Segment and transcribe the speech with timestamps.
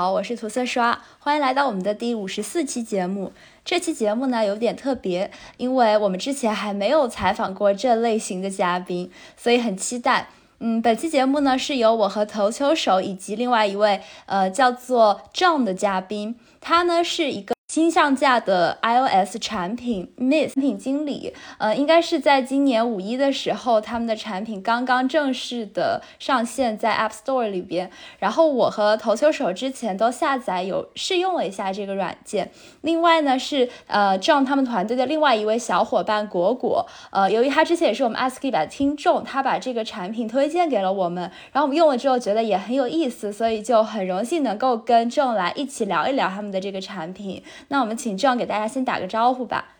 [0.00, 3.34] 好，我是涂色刷，欢迎来到我们的第五十四期节目。
[3.66, 10.28] 这期节目呢有点特别，因为我们之前还没有采访过这类型的嘉宾，所以很期待。
[10.60, 17.54] 嗯，本期节目呢是由我和投球手以及另外一位呃叫做 John 的嘉宾，他呢是一个。
[17.70, 27.88] 新上架的 iOS 产品 Miss 产品经理，呃，应该是在今年五一的时候，他们的产品刚刚正式的上线在 App Store 里边。
[28.18, 32.50] 然后我和投球手之前都下载有试用了一下这个软件。
[32.80, 47.40] 另外呢是呃 John 他们团队的另外一位小伙伴果果，呃，由于他之前也是我们 Ask 版的听众，他把这个产品推荐给了我们，然后我们用了之后觉得也很有意思，所以就很荣幸能够跟 John 来一起聊一聊他们的这个产品。
[47.68, 49.76] 那我们请这样给大家先打个招呼吧。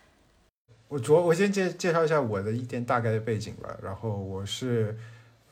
[0.87, 3.69] 我主我先介介绍一下我的一点大概的背景吧。
[3.81, 4.97] 然后我是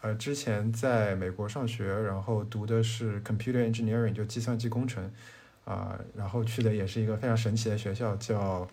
[0.02, 5.10] 呃之前在美国上学，然后读的是 computer engineering 就计算机工程
[5.64, 8.68] 啊，然后去的也是一个非常神奇的学校，叫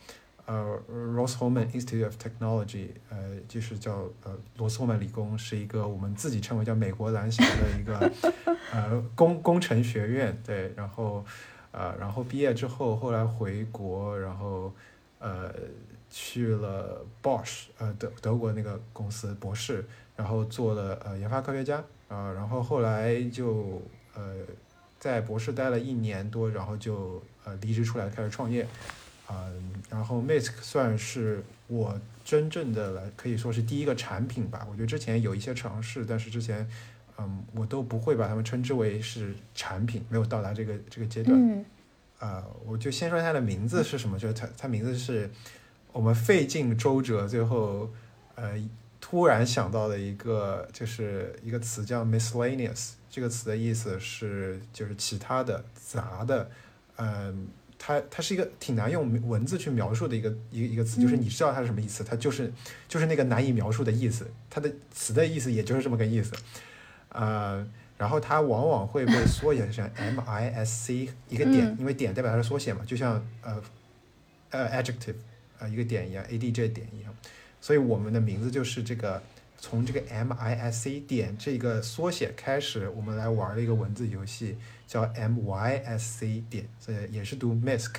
[0.46, 8.12] 呃 Rose-Hulman Institute of Technology，呃就是叫呃罗斯霍曼理工，是一个我们自己称为叫美国蓝翔的一个
[8.74, 10.36] 呃工工程学院。
[10.44, 11.24] 对，然后。
[11.76, 14.72] 啊，然后毕业之后，后来回国，然后，
[15.18, 15.52] 呃，
[16.08, 19.84] 去了 Bosch，呃，德德国那个公司博士，
[20.16, 23.82] 然后做了呃研发科学家，啊，然后后来就
[24.14, 24.36] 呃
[24.98, 28.66] 在博士待了一年多，然后就呃离职出来开始创业，
[29.26, 29.44] 啊，
[29.90, 36.66] 然后 Mask 算是我真正的来可以说是第一个产品吧，我觉得之前有一些尝试，但是之前。
[37.18, 41.34] 嗯，我都不会把它们称之为是产品，没有到达这个这个阶段。
[41.38, 41.64] 嗯，
[42.18, 45.30] 啊，我就先说它的名字是什么，就是它它名字是
[45.92, 47.90] 我们费尽周折，最后
[48.34, 48.52] 呃
[49.00, 56.50] 突然想到的一个就是一个词叫 miscellaneous，这个词的意思是就是其他的杂的，
[56.96, 57.48] 嗯，
[57.78, 62.52] 它它是一个挺难用文字去描述的一个一个一个词，就是你知道它是什么意思，它就是
[62.88, 66.32] 就是那个难以描述的意思，它的词的意思也就是这么个意思。
[67.16, 67.66] 呃，
[67.96, 73.62] 然后它往往会被缩写成 M I S C 一个点，因为点代表它的缩写嘛，就像呃
[74.50, 75.14] 呃 adjective
[75.58, 77.14] 呃一个点一样，A D J 点一样，
[77.60, 79.22] 所以我们的名字就是这个
[79.58, 87.94] 从这个 M I S C 点这个缩写开始，我们来玩的一个文字游戏，叫 M Y S C 点，所以也是读 Misk，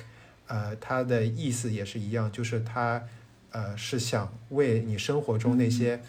[0.46, 3.02] 呃，它的意思也是一样，就是它
[3.50, 6.00] 呃是想为你生活中那些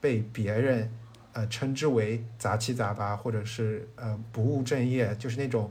[0.00, 0.88] 被别人
[1.34, 5.70] 呃，称之为杂七杂八，或者是呃不务正业，就是那种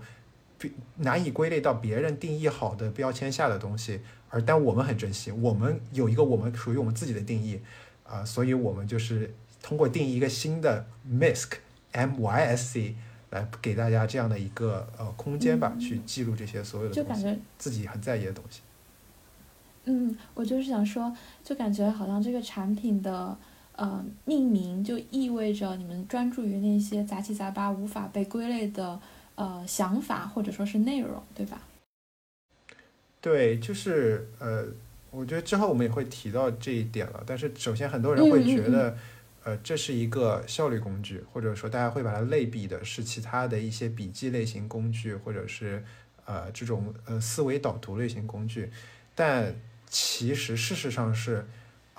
[0.98, 7.60] 难以归类到别人定义好的标签下的东西，而但我们很珍惜，我们有一个我们属于我们自己的定义
[8.04, 11.52] 啊，所以我们就是通过定义一个新的 MISC
[11.92, 12.96] M Y S C
[13.30, 18.62] 来给大家这样的一个呃空间吧，去记录这些所有的就感觉自己很在意的东西。
[19.86, 23.38] 嗯，我就是想说，就感觉好像这个产品的。
[23.82, 29.02] 呃，命名就意味着你们专注于那些杂七杂八、无法被归类的
[29.34, 31.60] 呃想法或者说是内容，对吧？
[33.20, 34.68] 对，就是呃，
[35.10, 37.24] 我觉得之后我们也会提到这一点了。
[37.26, 38.96] 但是首先，很多人会觉得，
[39.44, 45.84] 呃，这是一个效率工具，或者说大家会把它类比的是其他的一些笔记类型工具，或者是
[46.26, 48.70] 呃这种呃思维导图类型工具。
[49.16, 49.56] 但
[49.88, 51.48] 其实事实上是。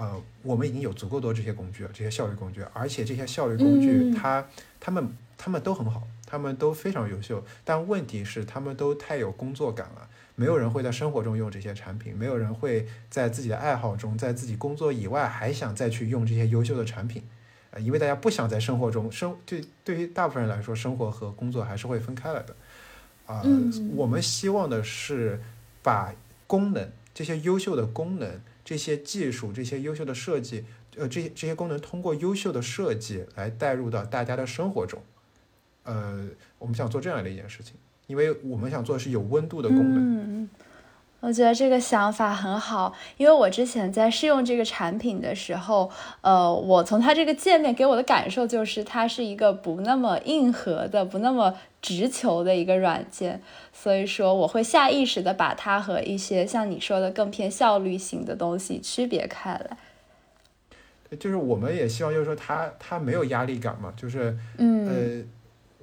[0.03, 4.45] 呃，我们已经有足够多这些工具了，这些效率工具，而且这些效率工具，它、
[4.81, 7.45] 它们、它们都很好，它们都非常优秀。
[7.65, 17.23] 但问题是，他们都太有工作感了，没有人会在生活中用这些产品，没有人会在自己的爱好中，在自己工作以外还想再去用这些优秀的产品，
[17.71, 22.57] 呃，因为大家不想在生活中生，对对于大部分人来说，生活和工作还是会分开来的。
[23.27, 23.41] 啊，
[23.95, 25.41] 我们希望的是
[25.81, 26.13] 把
[26.49, 28.41] 功能，这些优秀的功能。
[28.64, 30.64] 这些技术、这些优秀的设计，
[30.97, 35.03] 呃，这些这些功能通过优秀的设计来带入到大家的生活中，
[35.85, 36.29] 呃，
[36.59, 37.75] 我们想做这样的一件事情，
[38.06, 40.49] 因为我们想做的是有温度的功能。
[41.23, 45.89] 我觉得这个想法很好，因为我之前在试用这个产品的时候，
[46.21, 53.41] 呃，我从它这个界面给我的感受就是，它是一个不那么硬核的、不那么直球的一个软件。
[53.73, 59.77] 所以说，我会下意识的把它和一些像你说的更偏效率型的东西区别开来。
[61.21, 65.25] 就是我们也希望，就是说它它没有压力感嘛，就是嗯呃，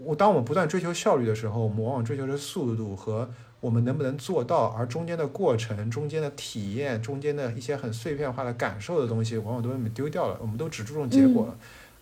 [0.04, 3.30] 我当我们不断追求效率的时候，我们往往追求的速度和
[3.62, 10.38] 我们能不能做到，而中间的过程、中间的体验、中间的一些很碎片化的感受的东西，往往都被我们丢掉了。
[10.42, 11.58] 我们都只注重结果了。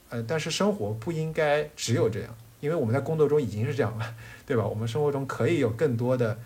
[0.10, 2.36] 呃，但是生活不应该只有这样。
[2.60, 4.16] 因为我们在工作中已经是这样了，
[4.46, 4.66] 对吧？
[4.66, 6.38] 我们生活中可以有更多的，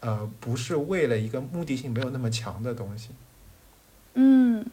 [0.00, 3.10] 呃，不是为了一个目的性没有那么强的东西。
[4.14, 4.64] 嗯。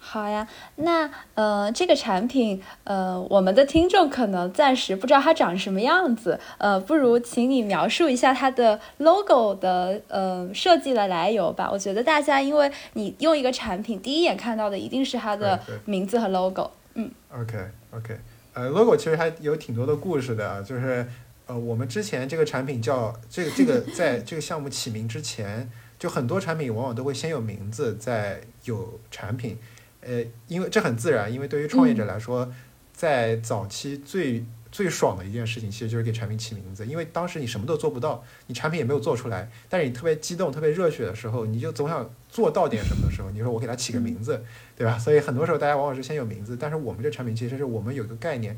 [0.00, 11.68] 好呀，那呃，这个产品呃，我们的听众可能暂时不知道它长什么样子，呃，不如请你描述一下它的 logo 的呃设计的来由吧。
[11.70, 16.70] 我觉得大家因为你用一个产品，第一眼看到的一定是它的名字和 logo。
[16.94, 17.10] 嗯。
[17.30, 17.58] OK
[17.90, 18.16] OK，
[18.54, 21.06] 呃，logo 其实还有挺多的故事的，就是
[21.46, 29.58] 呃，我们之前这个产品叫这个这个 在这个项目起名之前，就很多产品往往都会先有名字，再有产品。
[30.08, 32.50] 呃，因为这很自然，因为对于创业者来说，
[32.94, 36.86] 在早期最最爽的一件事情，其实就是给产品起名字。
[36.86, 44.42] 因为当时你什么都做不到，你产品也没有做出来，但是你特别激动、特别热血的时候，你就总想做到点什么的时候，你说我给它起个名字，
[44.74, 44.98] 对吧？
[44.98, 48.56] 所以很多时候大家往往是先有名字，但是我们这产品其实是我们有一个概念，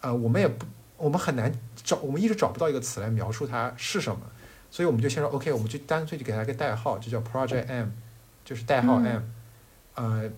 [0.00, 0.64] 呃，我们也不，
[0.96, 1.52] 我们很难
[1.82, 4.20] 找，我们一直找不到一个词来描述它是什么，
[4.70, 7.88] 所以我们就先说 OK，我们就干脆就给它一个代号，就叫 Project M，
[8.44, 9.22] 就是代号 M，
[9.96, 10.30] 呃。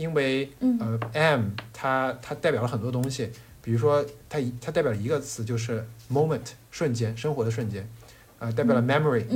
[0.00, 0.50] 因为
[0.80, 3.30] 呃，M 它它代表了很多东西，
[3.60, 7.86] 比如说它它代表了一个词就是 moment 瞬间生活的瞬间，
[8.38, 9.26] 呃，代表了 memory，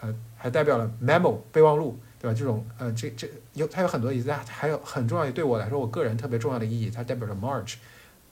[0.00, 2.34] 呃，还代表了 memo 备忘录，对吧？
[2.34, 7.74] 这种呃这这有它有很多意思，但还有很重要的对我来说，我个人特别重要的意义，它代表着 March，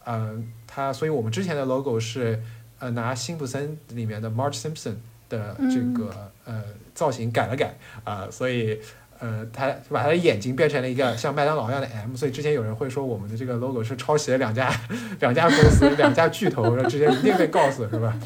[0.05, 2.43] 呃，它所以我们之前的 logo 是
[2.79, 4.95] 呃拿辛普森里面的 March Simpson
[5.29, 6.65] 的这个呃
[6.95, 8.81] 造型改了改啊，所以。
[9.21, 14.75] 呃，他把他的眼睛变成了一个像麦当劳一样的 M，所以之前有人会说我们的这个 logo 是抄袭了两家
[15.21, 18.19] 两家公司两家巨头，之前一定被告死是吧？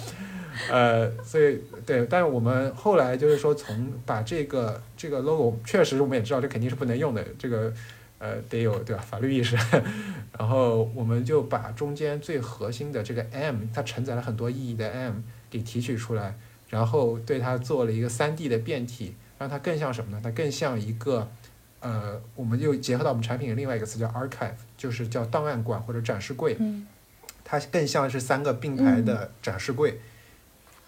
[0.70, 7.72] 呃，所以对，但是我们后来就是说从把这个这个 logo 确实我们也知道这肯定是不能用的，这个
[8.20, 9.56] 呃得有对吧法律意识，
[10.38, 15.14] 然后我们就把中间最核心的这个 M，它承载了很多意义的 M
[15.50, 16.36] 给提取出来，
[16.70, 19.16] 然后对它做了一个三 D 的变体。
[19.38, 20.20] 让它更像什么呢？
[20.22, 21.30] 它更像一个，
[21.80, 26.56] 呃，我们又结合到我们产品的另外一个词叫 archive，就是叫档案馆或者展示柜。
[26.58, 26.86] 嗯。
[27.46, 30.00] 它更像是三个并排的展示柜，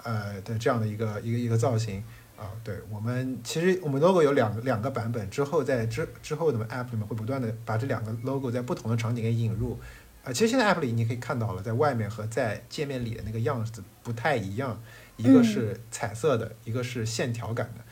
[0.03, 2.03] 呃的这样的一个一个一个造型
[2.35, 2.49] 啊。
[2.65, 9.79] 对我们其实我们 logo 有两两个版本，之后在之之后的 app 里面会不断的把这两个 logo 在不同的场景给引入。
[10.25, 14.83] 啊，其实现在 app 里你可以看到了，在外面和在界面里的那个样子不太一样，
[15.19, 17.85] 一个是彩色的，一个是线条感的。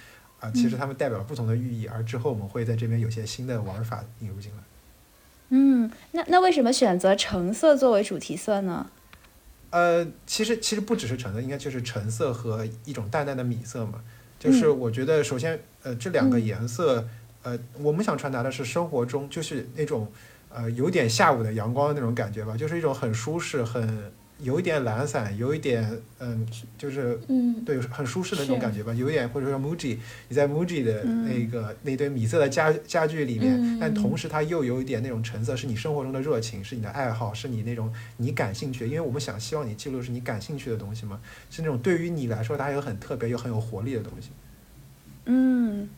[0.44, 4.58] 啊，其实它们代表了不同的寓意，而之后我们会在这边有些新的玩法引入进来。
[5.48, 8.90] 嗯，那那为什么选择橙色作为主题色呢？
[9.70, 14.02] 呃，其实其实不只是橙色，应该就是橙色和一种淡淡的米色嘛。
[14.38, 17.08] 就是我觉得，首先，呃，这两个颜色，
[17.42, 20.12] 呃，我们想传达的是生活中就是那种
[20.50, 24.12] 呃有点下午的阳光的那种感觉吧，就是一种很舒适很。
[24.40, 25.88] 有一点懒散，有一点
[26.18, 28.92] 嗯，就是嗯，对，很舒适的那种感觉吧。
[28.92, 29.96] 有一点或者说 Muji，
[30.28, 38.86] 你在 Muji 的那个那堆米色的家家具里面，但同时它又有一点那种橙色，是你生活中的热情，是你的爱好，是你那种你感兴趣。
[38.86, 44.30] 因为我们想希望你记录是你感兴趣的东西嘛，是那种对于你来说它有很特别又很有活力的东西。
[45.26, 45.88] 嗯。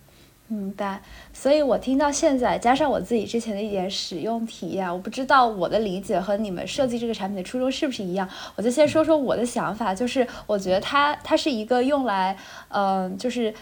[0.49, 8.29] 明白，所以我听到现在，加上我自己之前的一点使用体验，我不知道我的理解和你们设计这个产品的初衷是不是一样。
[8.55, 12.37] 我就先说说我的想法，就是我觉得它它是一个用来，
[12.69, 13.53] 嗯，就是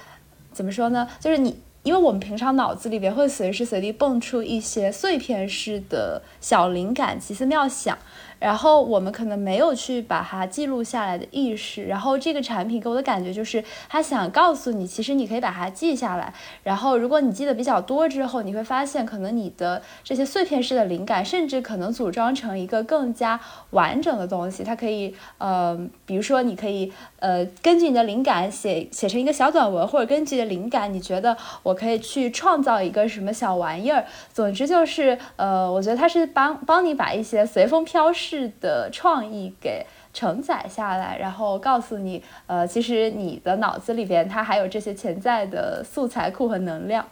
[0.52, 1.08] 怎么说呢？
[1.18, 7.96] 就是你，因为我们平常脑子里边会随时随地蹦出一些碎片式的小灵感、奇思妙想。
[8.38, 16.32] 然后我们可能没有去把它记录下来的意识，然后这个产品给我的感觉就是，它想告诉你，其实你可以把它记下来。
[16.62, 24.62] 然后如果你记得比较多之后，你会发现，可能你的这些碎片式的灵感，甚至可能组装成一个更加完整的东西。
[24.62, 34.04] 它可以，呃，比如说你可以，呃，根据你的灵感写写成一个小短文，或者根据你的灵感，你觉得我可以去创造一个什么小玩意儿。
[34.32, 38.23] 总之就是，呃，我觉得它是帮帮你把一些随风飘逝。
[38.24, 47.06] 式的创意给承载下来，然后告诉你，呃，其实你的脑子里边它还有这些潜在的素材库和能量。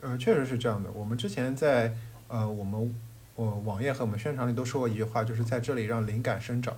[0.00, 0.90] 呃，确实是这样的。
[0.92, 1.92] 我们之前在
[2.26, 2.94] 呃我们
[3.36, 6.74] 我网页和我们宣传里都说过一句话，就是在这里让灵感生长。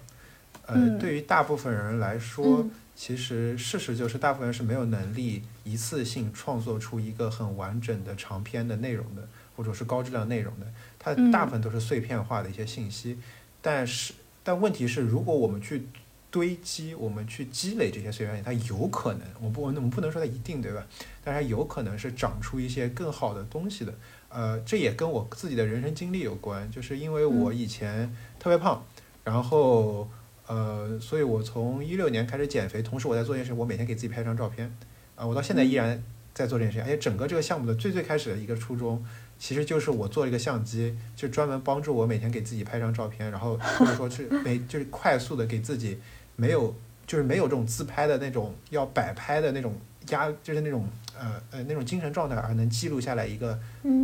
[0.67, 9.23] 呃，对于大部分人来说，其实事实就是大部分人是没有能力一次性创作出一个很完整的长篇的内容的，
[9.55, 10.67] 或者是高质量内容的。
[10.99, 13.17] 它大部分都是碎片化的一些信息。
[13.61, 15.87] 但是，但问题是，如果我们去
[16.31, 20.87] 堆积，我们去积累这些碎片，它有可能，我不，我们不能说它一定，对吧？
[21.25, 23.95] 但是它有可能是长出一些更好的东西的。
[24.29, 28.85] 呃，这也跟我自己的人生经历有关，就是因为我以前特别胖，
[29.25, 30.07] 然后，
[30.47, 34.71] 呃，所以我从一六年开始减肥，同时我在做一件事，我每天给自己拍一张照片，
[35.15, 36.03] 啊，我到现在依然
[36.35, 39.03] 在做这件事，而且整个这个项目的最最开始的一个初衷，
[39.38, 45.99] 其实就是我做了一个相机，就专门帮助我每天给自己拍张照片，然后或者说是 每就是快速的给自己
[46.37, 46.75] 没有
[47.07, 49.75] 就是没有这种自拍的那种要摆拍的那种
[50.09, 50.88] 压，就是那种
[51.19, 53.59] 呃呃那种精神状态，而能记录下来一个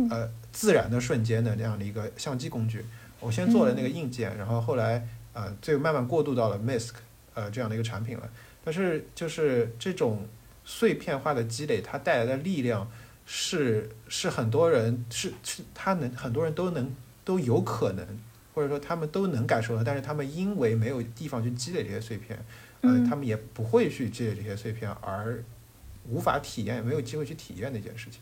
[0.09, 2.85] 呃自然的瞬间的这样的一个相机工具。
[3.19, 5.07] 我先做了那个硬件，然后后来。
[5.35, 6.91] 呃，最慢慢过渡到了 Misk，
[7.33, 8.29] 呃，这样的一个产品了。
[8.63, 10.27] 但是就是这种
[10.63, 12.87] 碎片化的积累，它带来的力量
[13.25, 18.05] 是是很多人是是他能很多人都能都有可能，
[18.53, 22.37] 或者说他们都能感受到，但是他们因为没有地方去积累这些碎片，
[22.81, 25.43] 呃，他们也不会去积累这些碎片，而
[26.09, 28.19] 无法体验，没有机会去体验那件事情。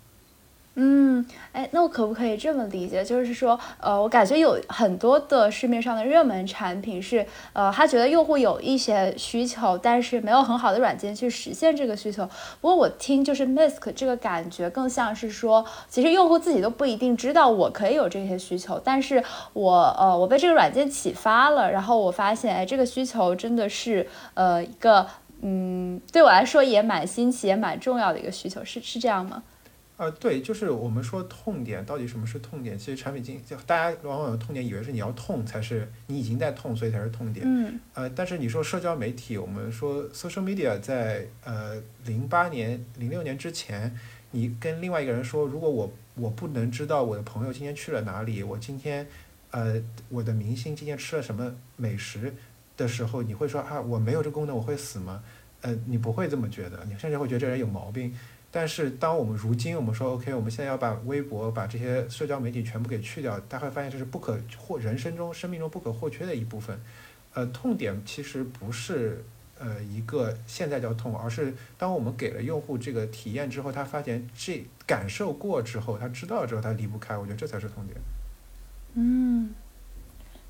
[0.75, 3.03] 嗯，哎，那我可不可以这么理解？
[3.03, 12.25] 就是说，呃，我感觉有很多的市面上的热门产品是，呃，他觉得用户有一些需求，但是没有很好的软件去实现这个需求。
[12.61, 25.05] 不过我听就是 Misk 这个感觉更像是说，其实用户自己都不一定知道我可以有这些需求，但是我，呃，我被这个软件启发了，然后我发现，哎，这个需求真的是，呃，一个，
[25.41, 29.43] 嗯，对我来说也蛮新奇、也蛮重要的一个需求，是是这样吗？
[30.01, 32.75] 呃，对，就是我们说痛点到底什么是痛点？
[32.75, 37.45] 其实产品经就大家往往有痛点，以为是你要痛才是你已经在痛，所以才是痛点。
[37.47, 37.79] 嗯。
[37.93, 43.95] 呃，但是你说社交媒体，我们说 social media 在呃零八年、零六年之前，
[44.31, 49.05] 你跟另外一个人说，如果我我不能知道我的朋友今天去了哪里，我今天
[49.51, 49.79] 呃
[50.09, 52.33] 我的明星今天吃了什么美食
[52.75, 55.21] 的时候，你会说啊我没有这功能我会死吗？
[55.61, 58.11] 呃，你不会这么觉得，你甚至会觉得这人有毛病。
[58.53, 66.77] 但是，当我们如今我们说 OK，我们现在要把微博、把这些社交媒体全部给去掉，大家会发现这是不可或人生中、生命中不可或缺的一部分。
[67.33, 69.23] 呃，痛点其实不是
[69.57, 77.17] 呃一个现在叫痛，而是当我们给了用户这个体验之后，他发现这感受过之后，他知道之后，他离不开。
[77.17, 77.97] 我觉得这才是痛点。
[78.95, 79.49] 嗯。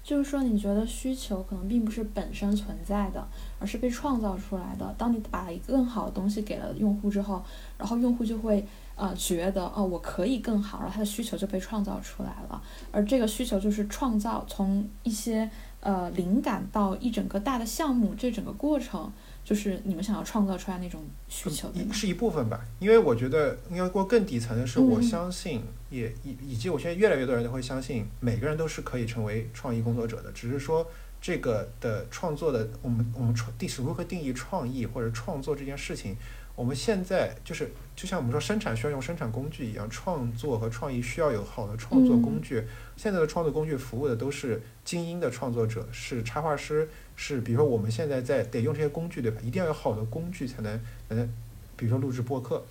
[0.03, 3.25] 就是说，你觉得需求可能并不是本身存在的，
[3.59, 4.93] 而是被创造出来的。
[4.97, 7.43] 当你把一个更好的东西给了用户之后，
[7.77, 8.65] 然后用户就会
[8.95, 12.61] 呃觉得哦，我可以更好，然后他的需求就被创造出来了。
[12.91, 15.49] 而这个需求就是创造从一些
[15.81, 19.11] 呃灵感到一整个大的项目这整个过程。
[19.51, 22.63] 就是你们想要创造出来那种需求，是一部分吧。
[22.79, 30.31] 因为我觉得应该过更底层的是，我相信也以以及我现在越来越多人都会相信，每个人都是可以成为创意工作者的。
[30.31, 30.89] 只是说
[31.21, 36.15] 这个的创作的，我们我们创定是如何定义创意或者创作这件事情。
[36.55, 42.63] 我们现在就是就像我们说生产需要用生产工具一样，创作和创意需要有好的创作工具。
[42.95, 46.87] 现在的创作工具服务的都是精英的创作者，是插画师。
[47.15, 49.39] 是，比如说我们现在在得用这些工具，对吧？
[49.43, 50.79] 一定要有好的工具才能，
[51.09, 51.29] 能，
[51.75, 52.63] 比如说录制播客，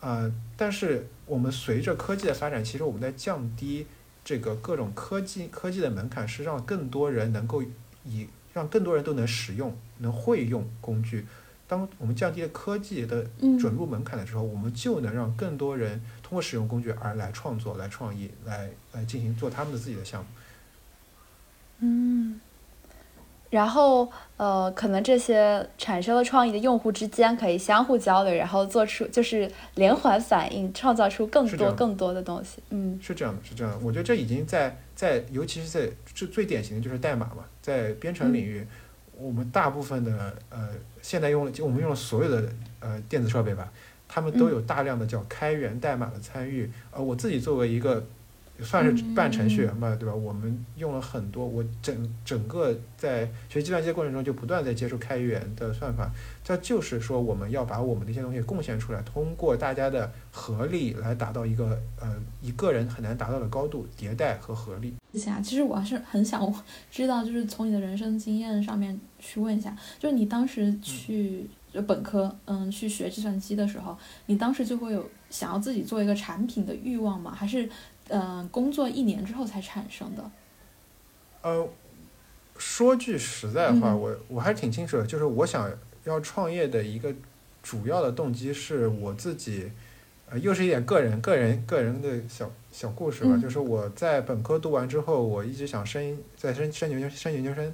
[0.00, 3.86] 啊，但是我们随着科技的发展，其实我们在降低
[4.24, 7.62] 这个各种科技科技的门槛，是让更多人能够
[8.04, 11.26] 以让更多人都能使用，能会用工具。
[11.68, 13.24] 当我们降低了科技的
[13.58, 20.26] 准入门槛的时候，我们就能让更多人通过使用工具而来创作、来创意、来来进行做他们的自己的项目。
[21.80, 22.40] 嗯。
[23.48, 32.60] 然后，呃，可能这些产生了创意的用户之间可以相互交流，然后做出就是连环反应，创造出更多更多的东西。
[32.70, 33.78] 嗯，是这样的，是这样的。
[33.78, 38.66] 我觉得这已经在在，尤其是在最最典型的就是代码嘛，在编程领域，
[39.16, 40.70] 我们大部分的呃，
[41.06, 43.72] 现在用了就我们用了所有的呃电子设备吧，
[44.08, 46.68] 他们都有大量的叫开源代码的参与。
[46.90, 48.04] 呃，我自己作为一个。
[48.62, 50.14] 算是半程序员吧，对吧？
[50.14, 56.10] 我们用了很多，我整整个在学计算机的过程中就不断在接触开源的算法。
[56.42, 64.94] 这就是说，我们要把我们的一些东西贡献出来，通过大家的合力来达到一个呃一个人很难达到的高度，迭代和合力。
[65.42, 66.52] 其实我还是很想
[66.90, 73.96] 知道，就是从你的人生经验上面去问一下，就是你当时去就本科嗯去学计算机的时候，
[74.26, 77.34] 你当时就会有想要自己做一个产品的欲望吗？
[77.34, 77.68] 还是？
[78.08, 80.30] 嗯，工作一年之后才产生的。
[81.42, 81.68] 呃，
[82.56, 85.68] 说句实在话，我我还是挺清楚的，就是我想
[86.04, 87.12] 要创业的一个
[87.64, 89.72] 主要的动机是我自己，
[90.28, 93.38] 呃，又是一点个人、个人、个人的小小故事吧。
[93.40, 97.72] 就是我在本科读完之后，我一直想升在升升研究升研究生，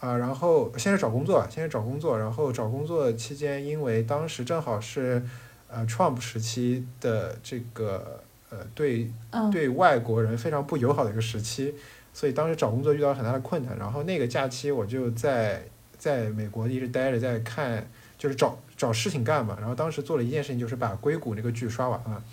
[0.00, 5.22] 啊，然后先是找工作，先是找工作，然后找工作期间，因为当时正好是
[5.68, 8.20] 呃 Trump 时期的这个。
[8.50, 9.10] 呃，对，
[9.50, 11.74] 对外国人非常不友好的一个时期，
[12.12, 13.76] 所以当时找工作遇到很大的困难。
[13.76, 15.64] 然后那个假期，我就在
[15.98, 17.84] 在美国一直待着，在看
[18.16, 19.56] 就是找找事情干嘛。
[19.58, 22.24] 然后当时做了一件事情，就是把硅谷那个剧刷完了，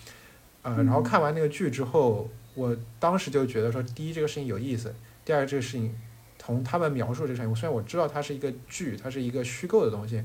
[0.61, 4.93] 呃，然后看完那个剧之后，我当时就觉得说，第一这个事情有意思，
[5.23, 5.95] 第二这个事情
[6.37, 10.23] 从他们描述这个事情，虽然我知道它是一个剧，它是一个虚构的东西，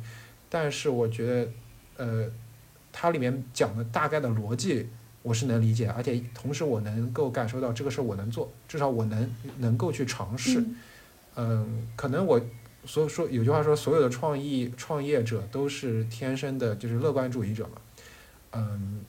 [0.48, 1.50] 但是我觉得
[1.96, 2.30] 呃，
[2.92, 4.88] 它里面讲的大概的逻辑。
[5.22, 10.64] 我是能理解，而且同时我能够感受到这个事儿我能做，至少我能能够去尝试。
[11.34, 12.40] 嗯，可能我
[12.86, 17.72] 所以说有句话说，所有的创意创业者都是天生的，就是乐观主义者嘛。
[18.52, 19.00] 嗯，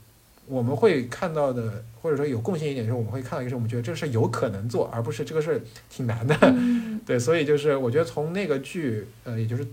[0.48, 6.36] 我们会看到的，或者说有共性一点，就是我们会看到一个事，我们觉得这个事有可能做，而不是这个事儿挺难的。
[7.06, 9.66] 对，所以就是我觉得从那个剧，呃，也就是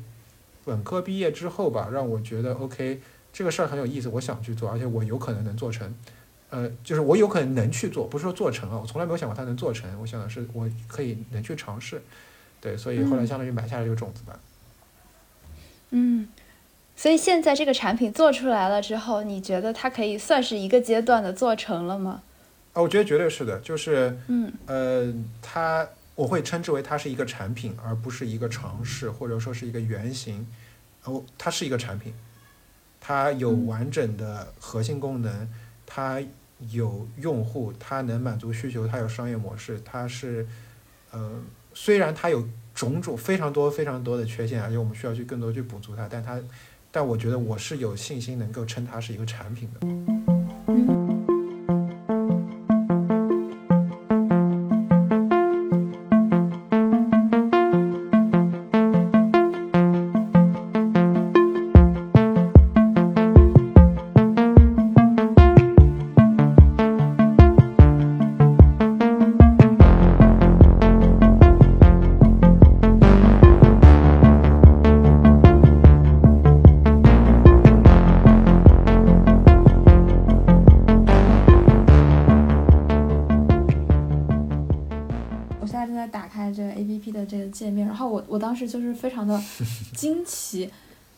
[0.65, 3.01] 本科毕业之后吧，让我觉得 OK，
[3.33, 5.93] 这个事儿很有意思，我想去做，而且我有可能能做成。
[6.51, 9.91] 呃，就是我有可能能去做，不是说做成啊，我从来没有想过它能做成。
[10.01, 12.01] 我想的是，我可以能去尝试，
[12.65, 14.41] 对，所以后来相当于埋下了这个种子吧。
[15.91, 16.27] 嗯，
[16.97, 22.23] 所以现在这个产品做出来了之后，你觉得它可以算是一个阶段的做成了吗？
[22.73, 30.47] 啊，我觉得绝对是的，就是嗯，呃，它我会称之为它是一个产品，而不是一个尝试，或者说是一个原型。
[31.05, 32.15] 哦，它是一个产品，
[32.99, 35.49] 它有完整的核心功能，
[35.85, 36.23] 它。
[36.71, 40.47] 有用户，它能满足需求，它有商业模式，它是，
[41.11, 41.33] 呃，
[41.75, 46.41] 虽然它有种种非常多非常多的缺陷，而且我们需要去更多去补足它，但它，
[46.91, 51.04] 但我觉得我是有信心能够称它是一个产品的。
[89.95, 90.71] 惊奇，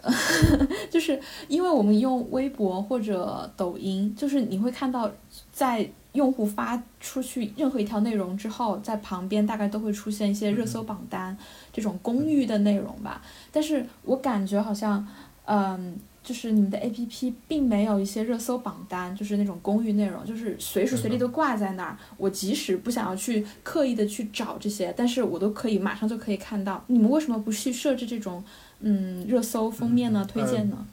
[0.91, 5.11] 就是因为我们用微博或者抖音，就是你会看到，
[5.53, 11.37] 在用户发出去任何一条内容之后，在旁边大概都会出现一些热搜榜单
[11.73, 13.23] 这种公寓的内容吧。
[13.53, 15.07] 但是我感觉好像，
[15.45, 15.99] 嗯。
[16.27, 21.97] 就是你们的 A P P 并没有一些热搜榜单，就是那种公寓内容，就是随时随地都挂在那儿。
[22.17, 26.83] 我即使不想要去刻意的去找这些，但是我都可以马上就可以看到。
[26.89, 28.43] 你们为什么不去设置这种
[28.81, 30.27] 嗯热搜封面呢？
[30.29, 30.85] 推荐呢？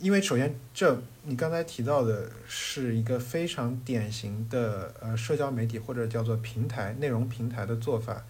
[0.00, 8.22] 因为首先，这你刚才提到的是一个非常典型的呃社交媒体或者叫做平台内容平台的做法。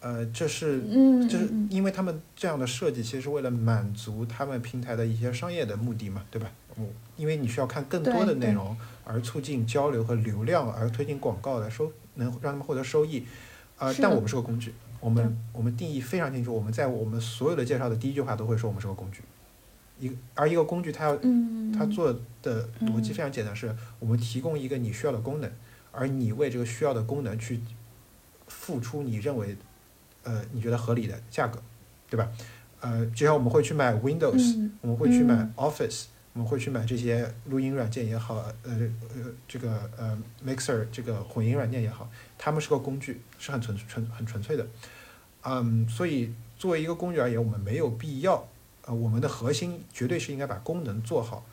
[0.00, 0.80] 呃，这是，
[1.28, 6.50] 就是因为他们这样的设计，其实是为了满足他们平台的一些商业的目的嘛，对吧？
[6.76, 6.86] 我，
[7.18, 13.26] 因为你需要看更多的内容，而促进交流和流量，而推进广告的收，能让他们获得收益。
[13.76, 19.20] 呃，但我们是个工具，我们我们定义非常清楚，我们在我们所有的介绍的第一句话都会说我们是个工具。
[19.98, 21.18] 一而一个工具，它要，
[21.78, 22.10] 它做
[22.42, 25.52] 的逻辑非常简单，是我们提供一个你需要的功能，
[25.92, 27.60] 而你为这个需要的功能去
[28.46, 29.58] 付出你认为。
[30.30, 31.60] 呃，你觉得合理的价格，
[32.08, 32.30] 对吧？
[32.80, 40.16] 呃，就像我们会去买 Windows，我们会去买 Office，我们会去买这些录音软件也好，呃呃，这个呃
[40.46, 44.64] Mixer 这个混音软件也好，它们是个工具，是很纯纯很纯粹的。
[45.42, 48.46] 嗯，所以作为一个工具而言，我们没有必要，
[48.86, 51.44] 呃，我们的核心绝对是应该把功能做好。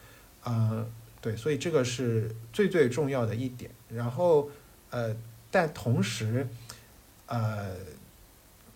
[0.44, 0.88] 呃，
[1.20, 3.72] 对，所以这个是最最重要的一点。
[3.90, 4.50] 然后，
[4.92, 5.16] 呃，
[5.50, 6.48] 但同时，
[7.26, 7.76] 呃。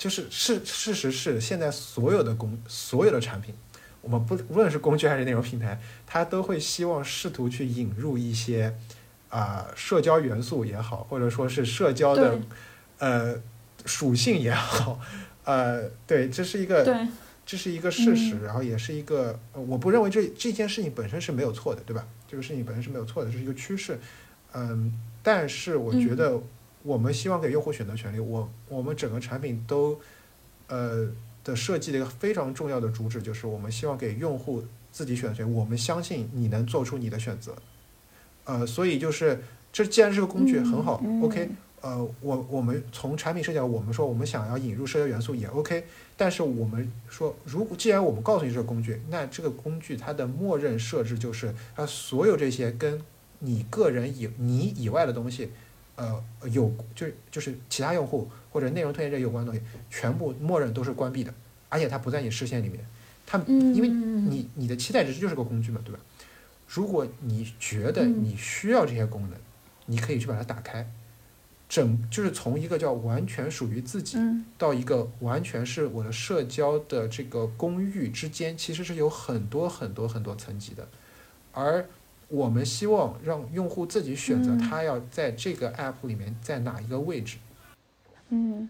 [0.01, 3.53] 就是事事实是，现在所有的工所有的产品，
[4.01, 8.75] 我们不无论是工具还是内容平台，它都会希望试图去引入一些
[9.29, 12.39] 啊社交元素也好，或者说是社交的
[12.97, 13.39] 呃
[13.85, 14.99] 属性也好，
[15.43, 17.07] 呃，对，这是一个
[17.45, 22.07] 这是一个事实，然后也是一个，我不认为这这件事情本身是没有错的，对吧？
[22.27, 23.99] 这个事情本身是没有错的，这是一个趋势，
[24.53, 26.41] 嗯，但是我觉得。
[26.83, 28.19] 我们希望给用户选择权利。
[28.19, 29.99] 我我们整个产品都，
[30.67, 31.09] 呃
[31.43, 35.53] 的设计的一个非常重要的主旨就是，我们希望给用户自己选择权。
[35.53, 37.55] 我们相信你能做出你的选择。
[38.45, 41.49] 呃，所以就是这既然是个工具，很好，OK。
[41.81, 45.83] 呃，我我们从产品设计，我们说我们想要引入社交元素也 OK。
[46.15, 53.01] 但是我们说，如果既然我们告诉你这个工具，那这个工具它的默认设置就是它所有这些跟
[53.39, 55.49] 你个人以你以外的东西。
[56.01, 61.31] 呃，有就是就是其他用户或者内容推荐者有关的东西，全部默认都是关闭的，
[61.69, 62.83] 而且它不在你视线里面，
[63.27, 65.99] 它嗯，因为嗯你你的期待值就是个工具嘛，对吧？
[66.67, 69.39] 如果你觉得嗯你需要这些功能，
[69.85, 70.89] 你可以去把它打开，
[71.69, 80.87] 整就是从一个叫完全属于自己嗯到一个完全是我的社交的这个公寓之间，其实是有很多很多很多层级的，
[81.51, 81.85] 而
[82.31, 87.37] 我们希望让用户自己选择嗯他要在这个 app 里面在哪一个位置。
[88.29, 88.69] 嗯，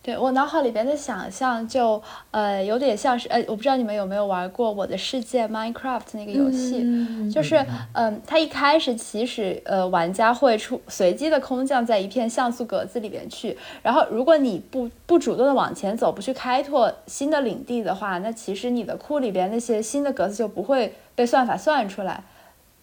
[0.00, 22.22] 对我脑海里边的想象就呃有点像是呃，我不知道你们有没有玩过《我的世界》Minecraft 那个游戏，嗯就是嗯它一开始起始，呃，玩家会出随机的空降在一片像素格子里边去，然后如果你不不主动的往前走，不去开拓新的领地的话，那其实你的库里边那些新的格子就不会被算法算出来，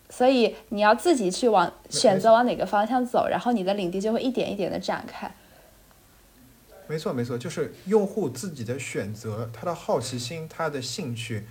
[0.10, 5.34] 所以你要自己去往选择往哪个方向走，然后你的领地就会一点一点的展开。
[6.88, 11.46] 没错，没错，就是用户自己的选择，他的好奇心，他的兴趣，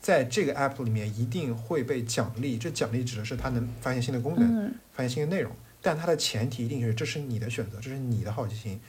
[0.00, 2.56] 在这个 app 里面一定会被奖励。
[2.56, 8.80] 这奖励指的是他能发现新的功能，嗯发现新的内容，但它的前提一定是这是你的选择，这是你的好奇心。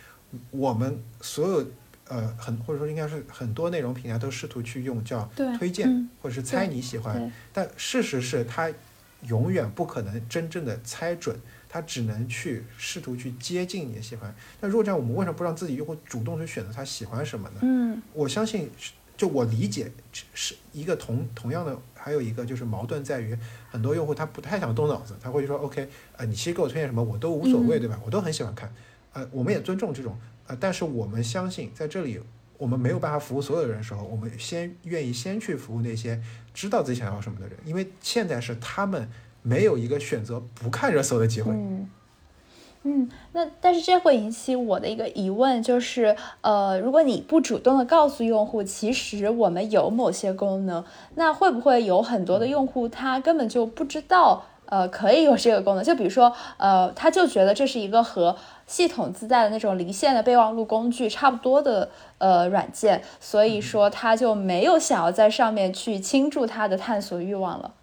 [0.51, 1.65] 我们所有
[2.13, 8.71] 呃很或者说应该是很多内容平台都试图去用叫推荐、嗯或者是猜你喜欢，但事实是它
[9.27, 11.35] 永远不可能真正的猜准，
[11.67, 14.33] 它只能去试图去接近你的喜欢。
[14.61, 17.59] 但如果这样，我们为什么不让自己用户主动去选择他喜欢什么呢？
[17.63, 19.91] 嗯我相信是，就我理解
[20.33, 23.37] 是一个同同样的，还有一个就是矛盾在于，
[23.69, 27.99] 很多用户他不太想动脑子，他会说 OK，呃，你其实给我推荐什么我都无所谓，嗯对吧？
[28.05, 28.73] 我都很喜欢看，
[29.11, 32.19] 呃，我们也尊重这种，呃，但是我们相信在这里。
[32.59, 36.21] 我们没有办法服务所有的人的时候，我们先愿意先去服务那些
[36.53, 39.09] 知道自己想要什么的人，因为现在是他们
[39.41, 41.51] 没有一个选择不看热搜的机会。
[41.51, 41.89] 嗯。
[42.83, 55.83] 嗯，那但是这会引起我的一个疑问，就是，呃，如果你不主动的告诉用户，其实我们有某些功能，那会不会有很多的用户他根本就不知道，呃，可以有这个功能？
[55.83, 67.73] 就比如说，呃，他就觉得这是一个和系统自带的那种离线的备忘录工具差不多的呃软件，所以说他就没有想要在上面去倾注他的探索欲望了。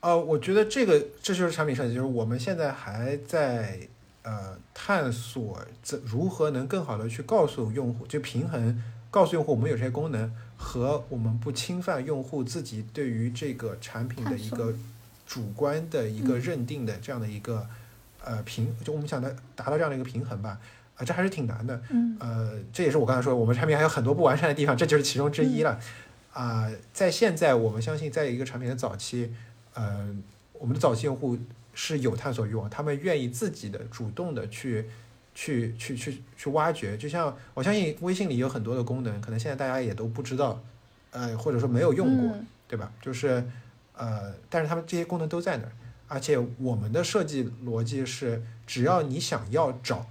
[0.00, 3.80] 呃，我觉得这个这就是产品设计，就是我们现在还在
[4.22, 14.72] 呃探索怎如何能更好的去告诉用户，就平衡告诉用户我们有这些功能和我们不侵犯用户自己对于这个产品的一个
[15.26, 17.66] 主观的一个嗯认定的这样的一个、
[18.24, 20.58] 呃平，就我们想的达到这样的一个平衡吧。
[20.96, 21.80] 啊、这还是挺难的。
[21.90, 25.78] 嗯呃，这也是我刚才说，我们产品还有很多不完善的地方，这就是其中之一了。
[26.32, 29.32] 啊、在现在我们相信，在一个产品的早期，
[29.74, 30.08] 呃，
[30.54, 31.38] 我们的早期用户
[31.72, 34.86] 是有探索欲望，他们愿意自己的主动的去
[35.34, 36.96] 去去去去挖掘。
[36.96, 40.60] 就像我相信微信里有很多的功能，可能现在大家也都不知道，
[41.12, 42.92] 呃，或者说没有用过，嗯对吧？
[43.00, 43.42] 就是
[43.96, 45.72] 呃，但是他们这些功能都在那儿，
[46.08, 50.06] 而且我们的设计逻辑是，只要你想要找。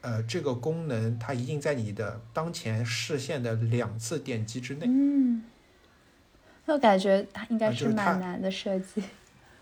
[0.00, 4.84] 呃，这个功能它一定在你的当前视线的两次点击之内。
[4.86, 5.42] 嗯，
[6.66, 9.02] 那我感觉它应该是蛮难的设计。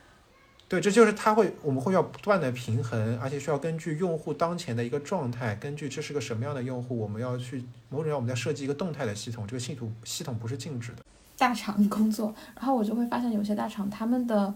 [0.69, 11.05] 对，这就是它会，我们会要不断的平衡，而且需要根据用户当前的一个状态，根据这是个什么样的用户，我们要去某种上我们在设计一个动态的系统，这个系统系统不是静止的。
[11.39, 14.53] 大厂工作，然后我就会发现有些大厂他们的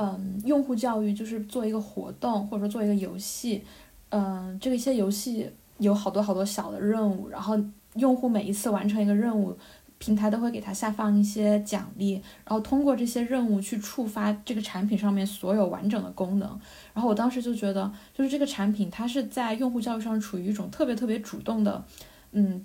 [0.00, 3.64] 嗯用户教育就是做一个活动或者说做一个游戏，
[4.10, 7.58] 嗯这个一些游戏有好多好多小的任务，然后
[7.94, 9.58] 用户每一次完成一个任务，
[9.98, 12.12] 平台都会给他下放一些奖励，
[12.44, 16.48] 然后通过这些任务去触发这个产品上面所有完整的功能。
[16.94, 21.84] 然后我当时就觉得，就是这个产品它是在用户教育上处于一种特别特别主动的，
[22.30, 22.64] 嗯。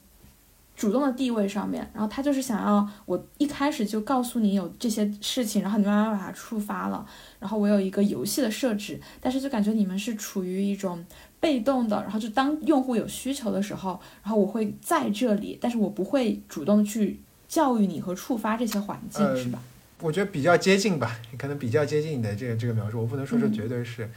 [0.75, 7.05] 主动的地位上面，然后他就是想要我一开始就告诉你有这些事情，然后你慢慢把它触发了，
[7.39, 11.05] 然后我有一个游戏的设置，但是就感觉你们是处于一种
[11.39, 19.61] 被动的，然后就当用户有需求的时候，然后我会在这里，但是我不会主动去教育你和触发这些环境，呃是吧？
[19.99, 24.09] 我觉得比较接近吧， 可能比较接近你的这个这个描述，我不能说是嗯绝对是，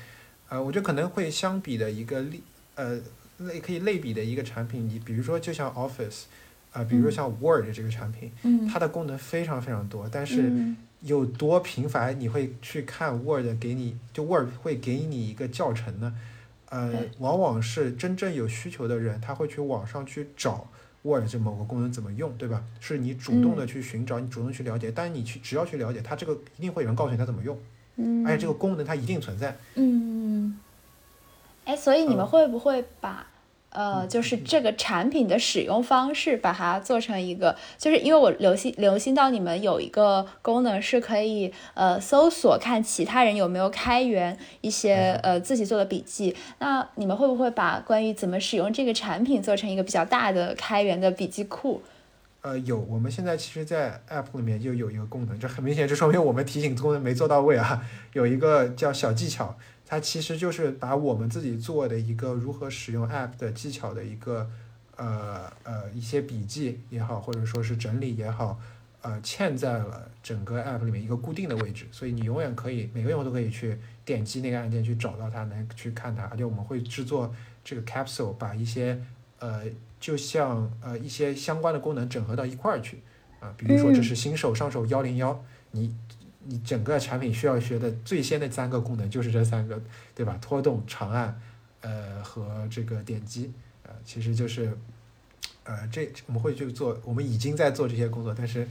[0.49, 2.43] 呃，我觉得可能会相比的一个例
[2.75, 2.99] 呃
[3.39, 6.23] 类可以类比的一个产品，你比如说就像 Office，
[6.77, 7.13] 呃，比如说嗯。
[7.13, 8.69] 像 Word 这个产品，嗯。
[8.69, 10.77] 它的功能非常非常多，但是嗯。
[11.01, 16.15] 有多频繁你会去看 Word 给你就 Word 会给你一个教程呢？
[16.69, 20.67] 呃，往往是真正有需求的人，他会去网上去找
[21.03, 22.65] Word 这某个功能怎么用，对吧？
[22.81, 27.57] 是你主动的去寻找，你主动去了解，但是你去只要去了解，它这个一定会有人告诉你它怎么用，
[27.97, 28.53] 嗯，而且这个。
[28.53, 29.57] 功能它一定存在。
[29.77, 30.59] 嗯
[31.67, 33.25] 哎，所以你们呃会不会把
[33.77, 51.83] 呃，就是这个产品的使用方式，把它做成一个，就是因为我留心留心到你们有一个功能是可以呃搜索看其他人有没有开源一些呃自己做的笔记，那你们会不会把关于怎么使用这个产品做成一个比较大的开源的笔记库？
[52.41, 57.83] 呃，有，我们现在其实，在 App 里面就有一个功能，这很明显，这说明我们提醒功能没做到位啊。
[58.15, 59.59] 有一个叫小技巧。
[59.89, 64.51] 它其实就是把我们自己做的一个如何使用 App 的技巧的一个
[64.97, 68.59] 呃呃一些笔记也好，或者说是整理也好，
[69.03, 76.25] 呃嵌在了整个 App 里面一个固定的位置，所以你永远可以每个用户都可以去点击那个按键去找到它，来去看它。
[76.25, 79.01] 而且我们会制作这个 Capsule，把一些
[79.39, 79.63] 呃
[80.01, 82.99] 就像呃一些相关的功能整合到一块儿去
[83.39, 85.95] 啊，比如说这是新手上手幺零幺，你。
[86.49, 89.81] 你整个产品需要学的最先的三个功能就是这三个，
[90.15, 90.39] 对吧？
[90.41, 91.41] 拖动、长按，
[91.81, 94.77] 呃和这个点击，呃，其实就是，
[95.65, 98.67] 呃，这我们会去做，我们已经在做这些工作，但是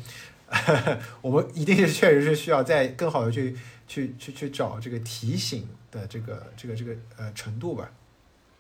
[1.22, 3.56] 我们一定是确实是需要再更好的去
[3.88, 7.92] 去去去找这个提醒的这个这个这个呃程度吧。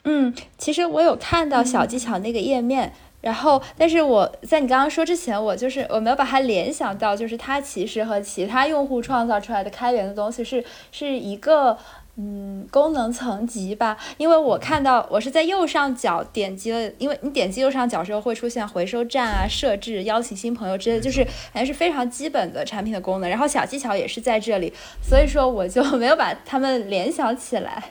[0.05, 2.93] 嗯，其实我有看到小技巧那个页面。
[3.21, 11.75] 然后，但是我在你刚刚说之前，我就是我没有把它联想到，就是它其实和其他用户创造出来的开源的东西是是一个
[12.17, 13.97] 嗯功能层级吧。
[14.17, 23.27] 因为我看到我是在右上角点击了，因为你点击右上角时候会出现回收站啊、设置、邀请新朋友之类，就是还是非常基本的产品的功能。
[23.27, 27.85] 然后小技巧也是在这里，所以说我就 没有把它们联想起来。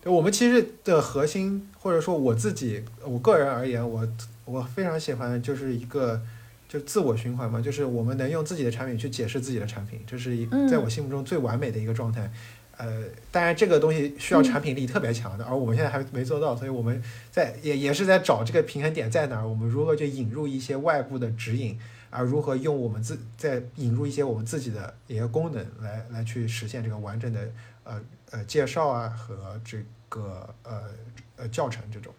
[0.00, 1.66] 嗯，对，我们其实的核心。
[1.82, 4.06] 或者说我自己，我个人而言，我
[4.44, 6.20] 我非常喜欢就是一个
[6.68, 12.30] 就自我循环嘛，就是我们能用自己的产品去解释自己的产品，这是一在我心目中最完美的一个状态。
[12.76, 21.78] 呃，当然这个东西需要产品力特别强的，而我们现在还没做到，所以我们在也也是在找这个平衡点在哪儿，我们如何去引入一些外部的指引，
[22.10, 27.40] 而如何用我们自在引入一些我们自己的一个功能来来去实现这个完整的
[27.84, 27.98] 呃
[28.30, 30.82] 呃介绍啊和这个呃。
[31.42, 32.12] 呃，教程这种，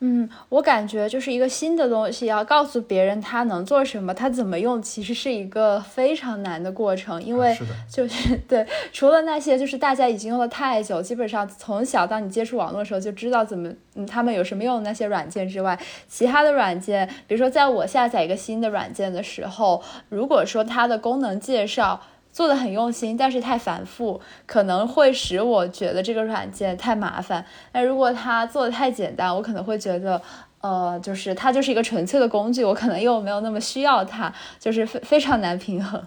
[0.00, 7.22] 嗯，我感觉就是一个新的东西，要告诉别人它能做什么，它怎么用，其实是一个非常难的过程。
[7.22, 7.56] 因为
[7.88, 22.02] 就是对，除了那些就是大家已经用了太久，基本上从小到你接触网络的时候就知道怎么，嗯，他们有什么用的那些软件之外，其他的软件，比如说在我下载一个新的软件的时候，如果说它的功能介绍。
[22.36, 27.42] 做的很用心，但是太繁复，可能会使我觉得这个软件太麻烦。
[27.72, 30.20] 那如果它做的太简单，我可能会觉得，
[30.60, 36.04] 呃，就是它就是一个纯粹的工具，我可能又没有那么需要它，就是非非常难平衡。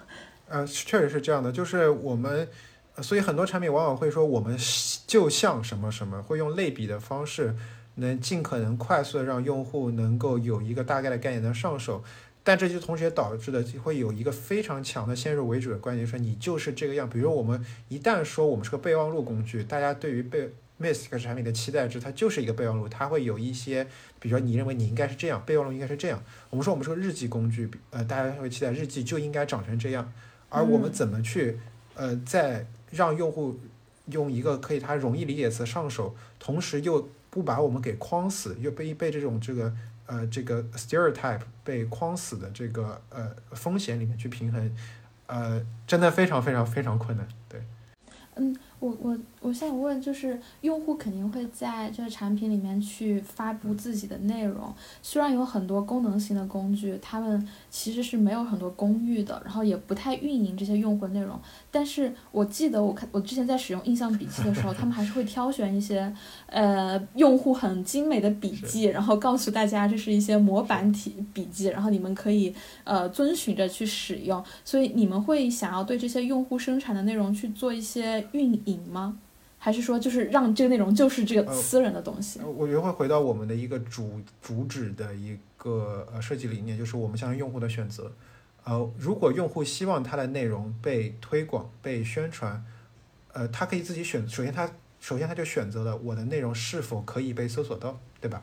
[0.48, 2.48] 呃，确实是这样的，就是我们，
[3.02, 4.56] 所以很多产品往往会说我们
[5.08, 7.56] 就像什么什么，会用类比的方式，
[7.96, 12.04] 能尽可能快速的让用户能够有一个大概的概念能上手。
[12.44, 17.08] 但这些同时也导致的会有一个非常强的先入为主的观点，说你就是这个样。
[17.08, 20.50] 比如我们一旦说我们是个备忘录工具，大家对于备
[21.10, 23.84] 个产品的期待值，它就是一个备忘录，它会有一些，
[24.20, 26.24] 比如说你认为你应该是这样，备忘录应该是这样。
[26.50, 30.12] 我们说我们是个日记工具，呃，大家会期待日记就应该长成这样。
[30.48, 31.60] 而我们怎么去，
[31.94, 33.60] 呃，在让用户
[34.06, 39.72] 用一个可以他容易理解词上手，同时又不把我们给框死，又被被这种这个。
[40.10, 44.76] 呃，这个 stereotype 被框死的这个呃风险里面去平衡，
[45.28, 47.62] 呃，真的非常非常非常困难，对。
[48.36, 48.58] 嗯。
[48.80, 54.72] 我我我想问，就是用户肯定会在这个产品里面去发布自己的内容。
[55.02, 61.40] 虽然有很多功能型的工具，他们其实是没有很多公域的，然后也不太运营这些用户内容。
[61.72, 66.14] 但是我记得我看我之前在使用印象笔记的时候，他们还是会挑选一些
[66.48, 74.44] 呃用户很精美的笔记，然后告诉大家这是一些模板体笔记，然后你们可以呃遵循着去使用。
[74.66, 78.50] 所以你们会想要对这些用户生产的内容去做一些运。
[78.66, 79.18] 营吗？
[79.62, 82.40] 还是说就是让这个内容就是这个私人的东西？
[82.40, 88.12] 我觉得会回到我们的一个主主旨的一个呃设计理念，就是我们向用户的选择。
[88.64, 92.64] 呃，如果用户希望他的内容被推广、被宣传，
[93.34, 94.28] 呃，他可以自己选。
[94.28, 94.70] 首先，他
[95.00, 98.42] 首先他就选择了我的内容是否可以被搜索到，对吧？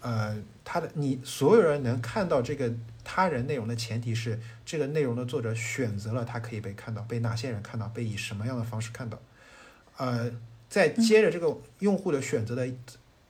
[0.00, 2.72] 呃，他的你所有人能看到这个
[3.02, 9.18] 他人内容的前提是，这个内容的作者选择了他可以被看到，被哪些人看到，被以什么样的方式看到。
[9.96, 10.30] 呃，
[10.74, 12.68] 再接着这个用户的选择的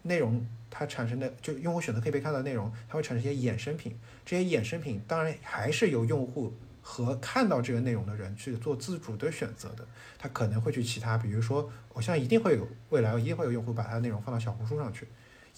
[0.00, 3.94] 内容，它产生的就用户选择可以被看到的内容，它会产生一些衍生品。
[4.24, 9.87] 这些衍生品当然还是由用户和看到这个内容的人去做自主的选择的。
[10.18, 15.07] 他可能会去其他，比如说，我相信一定会有未来，一定会有用户把他的内容放到小红书上去，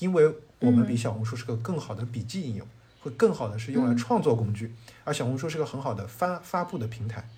[0.01, 2.67] 因为我们比小红书是个更好的笔记应用，
[2.99, 7.29] 会更好的是用来创作工具，而小红书是个很好的发发布的平台。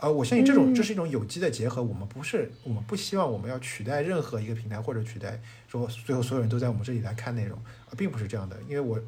[0.00, 1.82] 呃，我相信这种这是一种有机的结合。
[1.82, 7.58] 我们不是，我们不希望我们要取代任何一个平台，或者取代说最后所有人都在我们这里来看内容，
[7.98, 8.56] 并不是这样的。
[8.66, 8.98] 因为我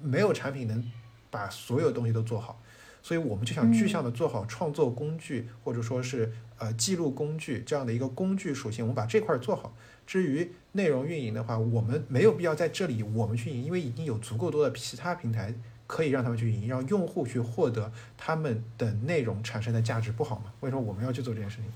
[0.00, 0.84] 没有产品能
[1.30, 2.60] 把所有东西都做好，
[3.02, 8.84] 所以我们就想具象的做好创作工具，或者说是呃记录工具这样的一个工具属性。
[8.84, 9.76] 我们把这块做好。
[10.04, 15.54] 至于内容运营的话，我们没有必要在这里我们去运营，因为已经有足够多的其他平台。
[15.92, 20.44] 可以让他们去运营，让用户去获得他们的内容产生的价值，不好吗？
[20.60, 21.72] 为什么我们要去做这件事情呢？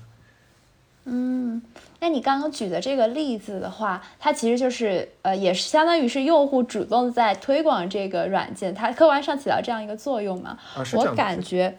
[1.05, 1.61] 嗯，
[1.99, 10.57] 那你刚刚举的这个例子的话，它其实就是呃，也是相当于是用户主动在推广这个软件，它客观上起到这样一个作用嘛？
[10.75, 11.77] 啊，我感觉。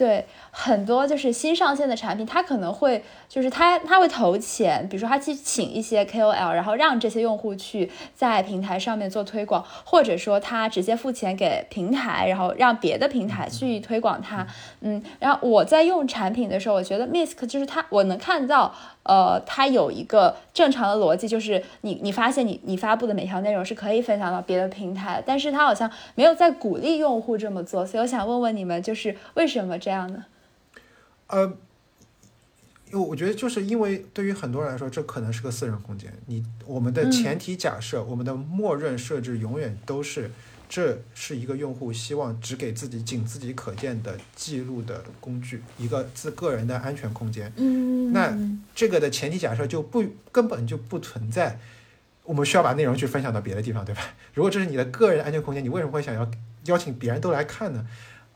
[0.00, 14.46] 对很多就是新上线的产品，它可能会就是它它会投钱，比如说它去请一些 KOL，然后让这些用户去在平台上面做推广，或者说它直接付钱给平台，然后让别的平台去推广它。
[14.80, 18.74] 嗯，然后我在用产品的时候，我觉得 Misk 就是它，我能看到。
[19.10, 30.24] 呃，它有一个正常的逻辑，就是你你发现你你发布的每条内容是可以分享到别的平台，但是它好像没有在鼓励用户这么做，所以我想问问你们，就是为什么这样呢？
[31.26, 31.44] 呃，
[32.92, 36.12] 因为我觉得就是因为对于很多人来说，这可能是个私人空间。
[36.26, 40.30] 你我们的前提假设，我们的默认设置永远都是。
[40.72, 47.52] 这是一个用户希望只给自己仅自己可见的记录的工具，一个自个人的安全空间。
[47.56, 48.32] 嗯，那
[48.72, 51.58] 这个的前提假设就不根本就不存在，
[52.22, 54.00] 我们需要把内容去分享到别的地方，对吧？
[54.32, 56.30] 如果这是你的个人安全空间，你为什么会想要
[56.66, 57.84] 邀请别人都来看呢？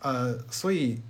[0.03, 1.03] 呃，所以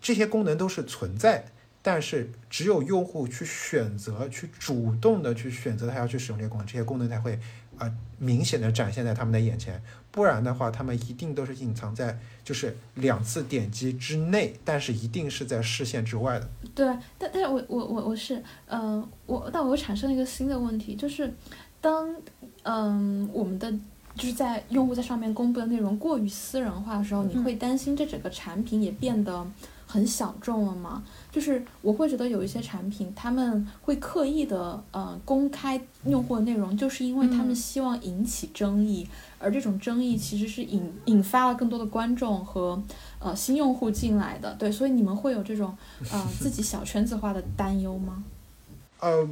[0.00, 1.44] 这些功能都是存在，
[1.80, 7.38] 但是只有用户去选择、去主动的去选择他要去使用这些功能，这些功能才会。
[7.82, 16.48] 啊，明显的展现在他们的眼前，不然的话，他们一定都是隐藏在就是两次点击之内，但是一定是在视线之外的。
[16.74, 16.86] 对，
[17.18, 21.32] 但但是我我我我是，嗯，我但我又产生了一个新的问题，就是
[21.80, 22.14] 当
[22.62, 23.70] 嗯我们的
[24.14, 29.44] 就是在用户在上面公布的内容过于私人化的时候，你会担心这整个产品也变得
[29.92, 31.02] 很小众了吗？
[31.30, 39.06] 就是我会觉得有一些产品，他们会刻意的呃公开用户的内容，就是因为他们希望引起争议，
[39.38, 42.82] 而这种争议其实是引引发了更多的观众和
[43.18, 44.54] 呃新用户进来的。
[44.54, 45.76] 对，所以你们会有这种
[46.10, 48.24] 呃自己小圈子化的担忧吗？
[49.00, 49.28] 呃，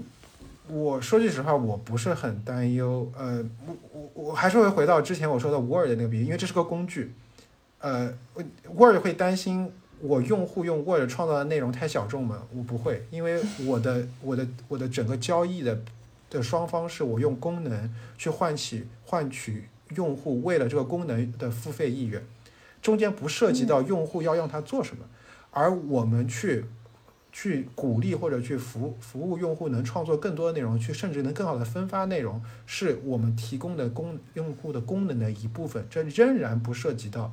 [0.69, 3.11] 我说句实话，我不是很担忧。
[3.17, 7.15] 呃，我我我还是会回到之前我说的 Word 那个比喻，因为这是个工具。
[7.79, 8.13] 呃
[8.77, 9.73] ，Word 会担心。
[10.03, 12.43] 我用户用 Word 创造的内容太小众吗？
[12.55, 15.79] 我不会，因为我的我的我的整个交易的
[16.31, 22.25] 的双方是我用功能去换取换取用户为了这个功能的付费意愿，
[22.81, 25.05] 中间不涉及到用户要用它做什么，
[25.51, 26.65] 而我们去
[27.31, 37.33] 去鼓励或者去服服务用户能创作更多的内容，去甚至能更好的分发内容，是我们提供的功用户的功能的一部分，这仍然不涉及到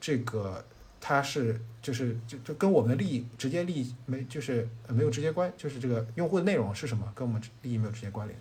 [0.00, 0.64] 这个。
[1.06, 8.40] 它是就是就就跟我们的利益直接利益没就是没有直接关，就是这个用户的内容是什么跟我们利益没有直接关联。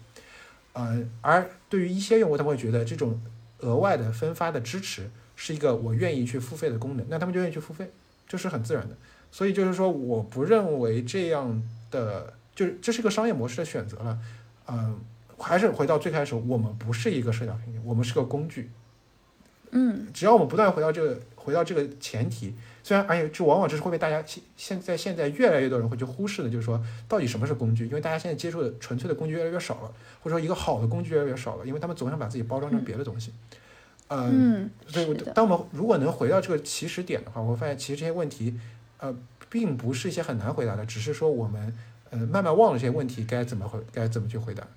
[0.72, 3.20] 呃，而对于一些用户，他们会觉得这种
[3.60, 7.92] 额外的分发的支持是一个我愿意去付费的功能，那他们就愿意去付费，
[8.30, 8.96] 这是很自然的。
[9.30, 11.62] 所以就是说，我不认为这样
[11.92, 14.18] 的就是这是个商业模式的选择了。
[14.70, 15.02] 嗯，
[15.38, 18.72] 还是回到最开始，我们不是一个社交平台，我们是个工具。
[19.72, 21.20] 嗯，只要我们不断回到这个。
[21.44, 27.86] 回到这个前提，虽然而且这往往这是会被大家现现在现在越来越多人会去忽视的，就是说到底什么是工具？
[27.86, 29.92] 因为大家现在接触的纯粹的工具越来越少了，
[30.22, 33.34] 或者说一个好的工具越来越少了，因为他们总想把自己包装成别的东西。
[34.10, 38.58] 嗯，所以当我们如果能回到这个起始点的话，我会发现其实这些问题
[39.00, 39.16] 呃
[39.50, 41.74] 并不是一些很难回答的，只是说我们
[42.10, 44.68] 呃慢慢忘了这些问题该怎么回该怎么去回答。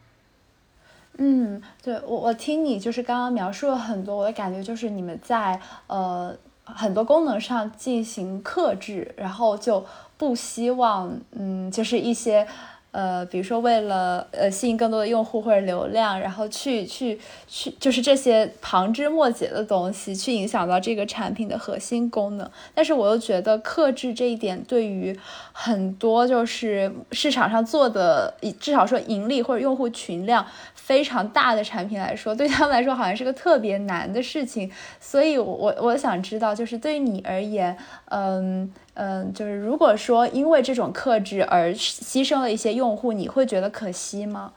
[1.18, 6.36] 嗯，对我我听你就是刚刚描述了很多，我的感觉就是你们在呃。
[6.66, 9.86] 很多功能上进行克制，然后就
[10.18, 12.46] 不希望，嗯，就是一些，
[12.90, 22.50] 呃，比如说为了呃吸引更多的用户或者流量，然后去去去，就是这些旁枝末节的东西去影响到这个产品的核心功能。
[22.74, 25.16] 但是我又觉得克制这一点对于
[25.52, 30.44] 很多就是市场上做的，至少说盈利或者用户群量。
[30.86, 34.70] 非常大的产品来说，对他们来说好像是个特别难的事情，
[35.00, 44.52] 所以，我我想知道，就是对于你而言，嗯嗯，就是如果说因为这种克制而牺牲了一些用户，你会觉得可惜吗？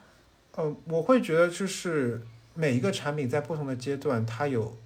[0.56, 2.22] 呃，我会觉得就是
[2.54, 4.78] 每一个产品在不同的阶段，它有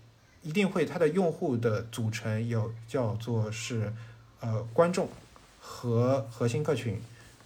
[0.43, 3.91] 一定会它的用户的组成有叫做是
[4.39, 5.09] 呃观众
[5.59, 7.01] 和核心客群。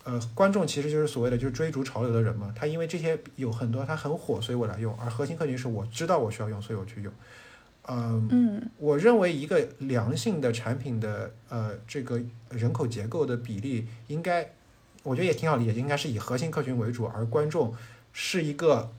[0.08, 7.12] 呃，观众其实就是所谓的就是追逐潮流的人嘛，他因为这些有很多他很火，所以我来用，而核心客群是我知道我需要用，所以我去用。
[7.90, 14.50] 嗯，嗯我认为一个良性的产品的呃这个人口结构的比例，应该
[15.04, 17.76] 我觉得也挺好理解，应该是以核心客群为主，而观众
[18.14, 18.90] 是一个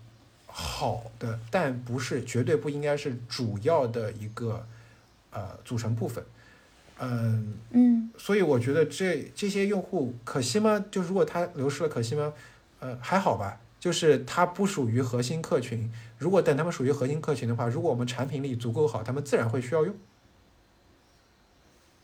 [0.46, 4.66] 好的，但不是绝对不应该是主要的一个
[5.30, 6.22] 呃组成部分。
[7.01, 10.84] 嗯，嗯所以我觉得这这些用户可惜吗？
[10.90, 12.32] 就如果他流失了，可惜吗？
[12.80, 15.90] 呃，还好吧，就是他不属于核心客群。
[16.18, 19.94] 如果等他们属于核心客群的话，如果我们产品力足够好，他们自然会需要用。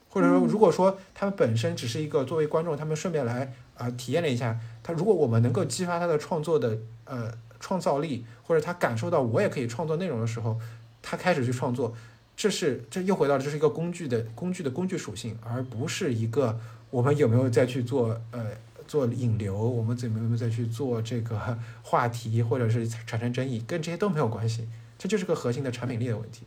[0.08, 10.56] 或者说，嗯如果说他们本身只是一个作为观众，他们顺便来啊、呃体验了一下，他如果我们能够激发他的创作的呃创造力，或者他感受到我也可以创作内容的时候，
[11.02, 11.92] 他开始去创作，
[12.36, 16.58] 这是这又回到了这是一个工具的工具的工具属性，而不是一个
[16.90, 18.46] 我们有没有再去做呃
[18.86, 24.68] 做引流，我们怎么有没有再去做这个话题，或者是产生争议，跟这些都没有关系，
[24.98, 26.42] 这就是个核心的产品力的问题。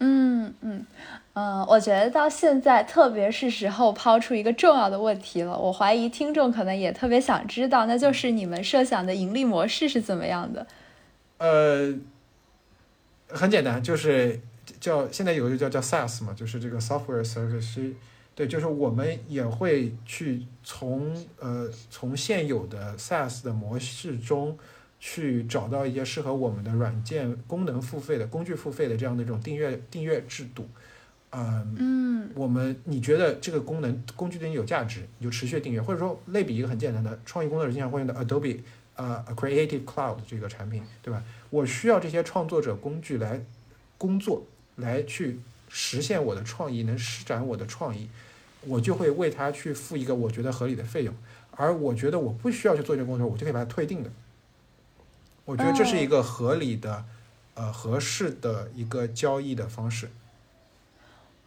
[0.00, 0.86] 嗯嗯
[1.34, 5.58] 嗯，我觉得到现在，特别是时候抛出一个重要的问题了。
[5.58, 10.66] 我怀疑听众可能也特别想知道，那就是你们设想的盈利模式是怎么样的？
[11.38, 11.94] 呃，
[13.28, 14.40] 很简单，就是
[14.80, 17.92] 叫现在有一个叫叫 SaaS 嘛，就是这个 software service，
[18.34, 24.56] 对，就是我们也会去从呃从现有的 SaaS 的模式中
[25.00, 30.68] 去找到一些适合我们的软件功能付费的工具付费的这样的一种订阅订阅制度，
[31.30, 32.30] 嗯、嗯。
[32.34, 38.60] 我们你觉得这个功能工具对你有价值，你就持续订阅，或者说类比一个很简单的创意工作者经常会用的 Adobe
[38.94, 41.22] 呃 Creative Cloud 这个产品，对吧？
[41.50, 43.44] 我需要这些创作者工具来
[43.96, 44.44] 工作，
[44.78, 48.08] 来去实现我的创意，能施展我的创意，
[48.62, 51.14] 我就会为他去付一个我觉得合理的费用。
[51.50, 54.10] 而我觉得我不需要去做这个工作，我就可以把它退定的。
[55.44, 57.04] 我觉得这是一个合理的、
[57.54, 60.10] 呃合适的一个交易的方式。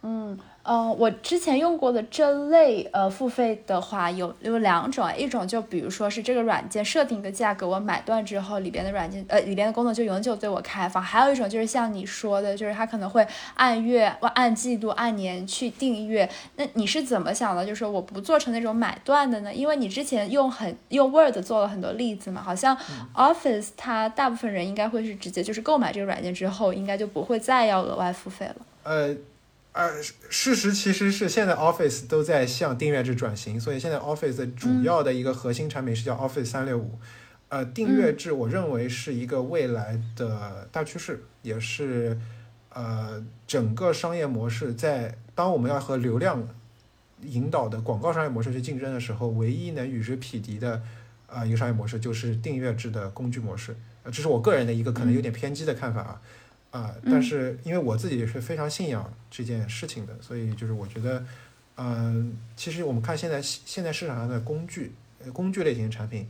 [0.02, 16.28] 嗯呃，我之前用过的这类呃付费的话有有两种，一种就比如说是这个软件设定一个价格，我买断之后里边的软件呃里边的功能就永久对我开放；还有一种就是像你说的，就是它可能会按月、按季度、按年去订阅。
[16.54, 17.66] 那你是怎么想的？
[17.66, 19.52] 就是我不做成那种买断的呢？
[19.52, 22.76] 因为你之前用很用 Word 做了很多例子嘛，好像
[23.14, 28.56] Office 它大部分人应该会是直接就是购买这个软件之后，应该就不会再要额外付费了。
[28.84, 29.14] 呃，
[29.72, 36.98] 呃，事实其实是现在 Office 都在向订阅制转型，所以现在 Office 的主要的一个核心产品是叫 Office 三六五。
[37.48, 42.18] 呃，订阅制我认为是一个未来的大趋势，也是
[42.70, 46.46] 呃整个商业模式在当我们要和流量
[47.22, 50.82] 引导的广告商业模式去竞争的时候，唯一能与之匹敌的
[51.26, 53.74] 呃一个商业模式就是订阅制的工具模式。
[54.02, 56.20] 呃，这是我个人的一个可能有点偏激的看法啊。
[56.72, 61.24] 啊、但嗯是因为我自己也是非常信仰这件事情的，所以就是我觉得，
[61.76, 64.92] 嗯、其实我们看现在现在市场上的工具，
[65.22, 66.26] 呃，工具类型的产品，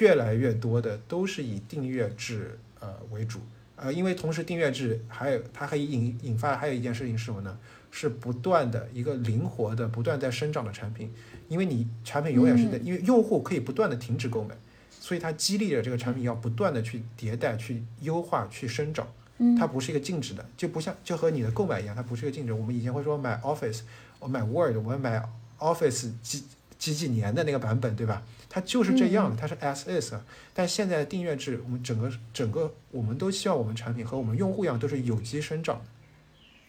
[0.00, 3.40] 越来越多的都是以订阅制呃为主，
[3.76, 7.58] 呃，因为同时订阅制还有它还引引发还有一件事情是什么呢？
[7.90, 11.12] 是不断的一个灵活的、不断在生长的产品，
[11.48, 14.54] 因为你产品永远是在，因为用户可以不断的停止购买，
[14.90, 19.06] 所以它激励着这个产品要不断的去迭代、去优化、去生长。
[19.38, 22.52] 嗯它不是一个静止的，就不像就和你的购买一样，它不是一个静止。
[22.52, 23.80] 我们以前会说买 Office，
[24.18, 25.22] 我买 Word，我们买
[25.58, 26.44] Office 几
[26.78, 28.22] 几几年的那个版本，对吧？
[28.48, 30.24] 它就是这样的，它是 as is 啊。
[30.54, 35.84] 但现在的订阅制，我们整个整个我们都希望我们产品和我们用户一样都是有机生长的。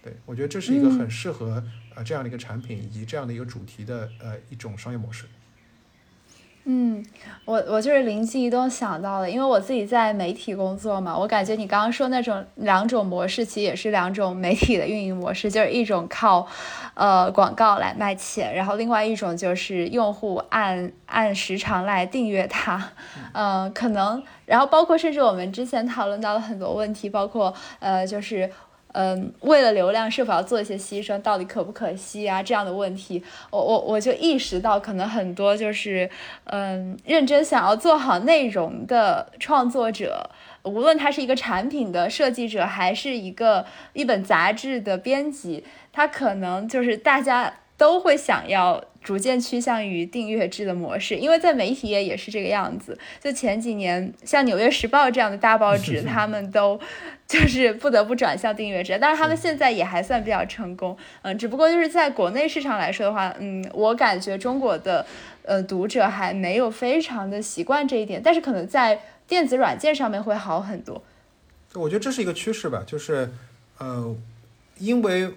[0.03, 1.63] 对我觉得这是一个很适合
[1.95, 5.26] 呃这样的一个产品以及这样的一个主题的呃一种商业模式。
[6.70, 7.01] 嗯，
[7.45, 16.45] 我我就是灵机一动想到了，因为我自己在媒体工作嘛，我感觉你刚刚说那种两种模式，其实也是两种媒体的运营模式，就是一种靠
[16.93, 22.89] 呃广告来卖钱，然后另外一种就是用户按按时长来订阅它，
[23.32, 28.51] 嗯、 可能然后包括甚至我们之前讨论到了很多问题，包括呃就是。
[28.99, 32.41] 嗯，为了流量是否要做一些牺牲，到底可不可惜啊？
[32.41, 36.09] 这样的问题，我我我就意识到，可能很多就是
[36.45, 40.27] 嗯，认真想要做好内容的创作者，
[40.63, 52.99] 无论他是一个产品的设计者，还是一个一本杂志的编辑，他可能就是大家都会想要逐渐趋向于订阅制的模式，因为在媒体业也是这个样子。
[53.24, 56.78] 就前几年，像《纽约时报》这样的大报纸， 他们都
[57.26, 60.97] 就是不得不转向订阅制，但是他们现在也还算比较成功。
[61.22, 65.05] 嗯，只不过就是在国内市场来说的话，嗯，我感觉中国的
[65.43, 71.01] 呃读者还没有非常的习惯这一点，但是可能在电子软件上面会好很多。
[71.76, 73.30] 我觉得这是一个趋势吧，就是
[73.78, 74.14] 呃，
[74.80, 75.32] 因为。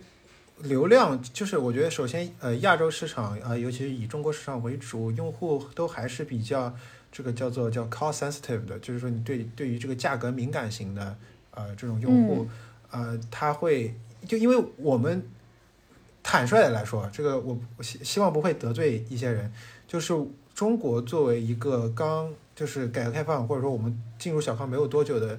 [0.63, 6.75] 流量就是我觉得，首先，呃，亚洲市场，呃，尤其是以中国市场为主，用户都还是比较
[7.11, 11.17] 这个叫做叫 cost sensitive 的，就是说你对对于这个价格敏感型的，
[11.53, 12.47] 呃，这种用户，
[12.91, 13.95] 呃，他会
[14.27, 15.23] 就因为我们
[16.23, 19.53] 坦率的来说，这个我希希望不会得罪一些人，
[19.89, 20.15] 就是
[20.55, 25.39] 中国作为一个刚就是改革开放或者说我们进入小康没有多久的。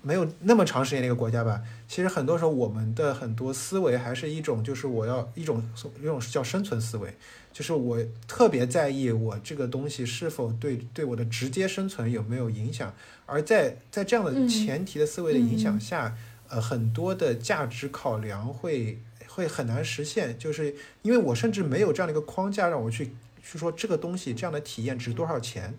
[0.00, 5.62] 没有那么长时间的一个国家吧，其实很多时候我们的很多思维还是一种，就是我要一种
[6.00, 7.12] 一种叫生存思维，
[7.52, 12.94] 就是我特别在意我这个东西是否对对我的直接生存有没有影响，
[13.26, 16.16] 而在在这样的前提的思维的影响下，
[16.48, 25.74] 呃，很多的价值考量会会很难实现，就是因为我甚至没有这样的一个框架让我去去说这个东西这样的体验值多少钱。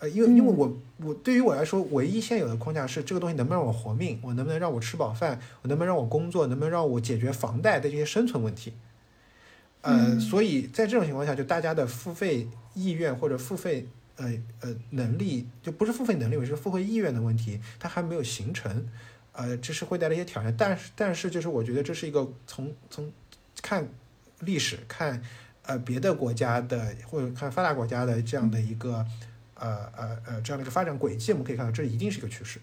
[0.00, 8.74] 呃，因为因为我我对于我来说，唯一现有的框架是这个东西能不能让我活命，我能不能让我吃饱饭，我能不能让我工作，能不能让我解决房贷的这些生存问题。
[9.80, 13.88] 呃，所以在这种情况下，就大家的付费意愿或者付费
[14.18, 18.88] 呃呃能力，就不是付费能力，而是付费意愿的问题，它还没有形成。
[19.32, 23.10] 呃，这是会带来一些挑战，但是但是就是我觉得这是一个从从
[23.60, 23.88] 看
[24.40, 25.20] 历史看
[25.62, 29.04] 呃别的国家的或者看发达国家的这样的一个。
[29.58, 32.60] 呃呃呃，这样的一个发展轨迹，我们可以看到，这一定是一个趋势。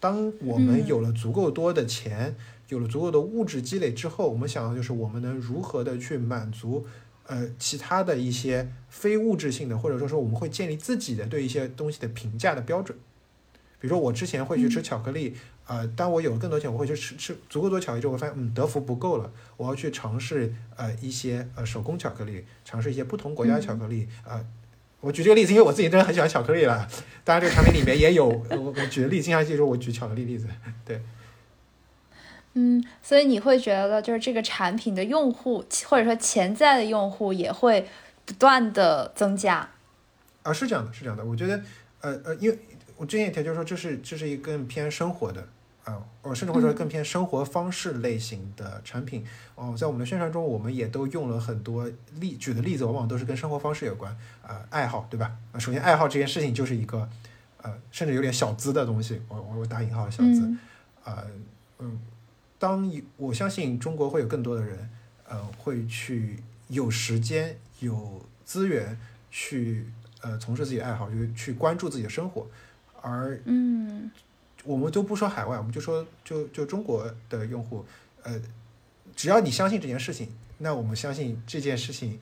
[0.00, 2.36] 当我们有了足够多的钱，
[2.68, 6.86] 有了足够的物质积累之后，我们想的就是我们能如何的去满足
[7.26, 12.96] 呃其他的一些非物质性的，或者说说我们会建立自己的对一些东西的评价的标准。
[13.80, 15.34] 比如说，我之前会去吃巧克力，
[15.66, 24.44] 呃，当我有了更多钱，我会去吃吃足够多巧克力之后，我发现嗯德芙不够了，我要去尝试呃一些呃手工巧克力，尝试一些不同国家巧克力啊。
[25.00, 26.88] 我举这个例子，因为我自己真的很喜欢巧克力了。
[27.22, 30.48] 当然，这个产品里面也有我我举的例子，经常记住我举巧克力例子。
[30.84, 31.00] 对，
[32.54, 37.86] 嗯，所以你会觉得，就是这个产品的用户或者说潜在的用户也会
[38.24, 39.68] 不断的增加。
[40.42, 41.24] 啊，是这样的，是这样的。
[41.24, 41.62] 我觉得，
[42.00, 42.58] 呃呃，因为
[42.96, 45.46] 我之前也提，就是说，这是这是一个更偏生活的。
[45.88, 49.24] 啊，我甚至会说更偏生活方式类型的产品
[49.54, 54.14] 哦，在我们的宣传中，我们也都用了很多例，举的例子往往都是跟生活方式有关
[54.46, 55.34] 呃，爱好对吧？
[55.52, 57.08] 啊，首先爱好这件事情就是一个
[57.62, 60.54] 呃，甚至有点小资的东西，我我打引号的小资
[61.04, 61.24] 呃，
[61.78, 61.98] 嗯，
[62.58, 64.90] 当我相信中国会有更多的人
[65.26, 68.94] 呃，会去有时间有资源
[69.30, 69.86] 去
[70.20, 72.46] 呃从事自己的爱好，就是去关注自己的生活，
[73.00, 74.10] 而嗯。
[74.68, 77.86] 我们都不说海外，我们就说就就中国的用户，
[78.22, 78.38] 呃，
[79.16, 82.20] 只要你相信这件事情，那我们相信这件事情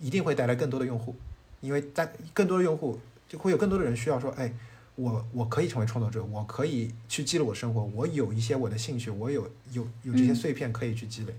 [0.00, 1.14] 一定会带来更多的用户，
[1.60, 4.52] 因为在更多的用户就会有更多的人需要说，哎，
[4.96, 11.34] 我我可以成为创作者，我可以去记录我的生活，我有一些我的兴趣，我有有有这些碎片可以去积累。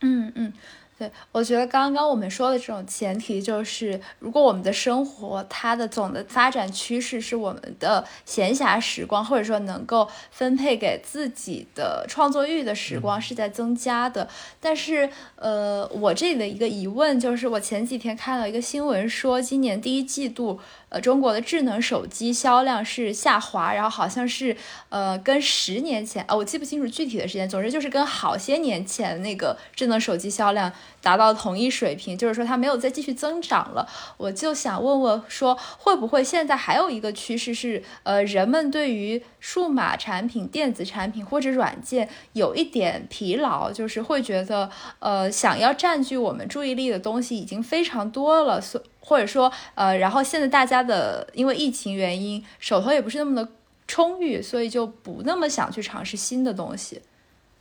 [0.00, 0.52] 嗯嗯。
[0.98, 14.26] 对，我觉得刚刚我们说的这种前提就是，如果我们的生活它的总的发展趋势是我们的闲暇时光，或者说能够分配给自己的创作欲的时光是在增加的。
[14.58, 20.58] 但是，呃，我这里的一个疑问就是，我前几天看到一个新闻，说今年第一季度。
[20.88, 24.56] 呃，中国的智能手机销量是下滑，然后好像是
[24.88, 30.72] 呃跟十年前，呃我记不清楚具体的时间，总之就是跟好些年前那个智能手机销量
[31.02, 33.88] 达到同一水平，就是说它没有再继续增长了。
[34.16, 44.70] 我就想问问说，会不会现在还有一个趋势是，呃，人们对于数码产品、电子产品或者软件有一点疲劳，就是会觉得，
[45.00, 48.80] 呃，想要占据我们注意力的东西已经非常多了，所。
[49.08, 53.48] 或者说，呃，然后现在大家的因为疫情原因，手头也不是那么的
[53.86, 57.00] 充裕，所以就不那么想去尝试新的东西。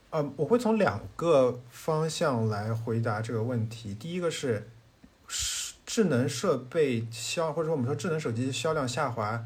[0.09, 3.93] 呃，我会从两个方向来回答这个问题。
[3.93, 4.67] 第一个是，
[5.85, 9.45] 智能设备销，或者说我们说智能手机销量下滑，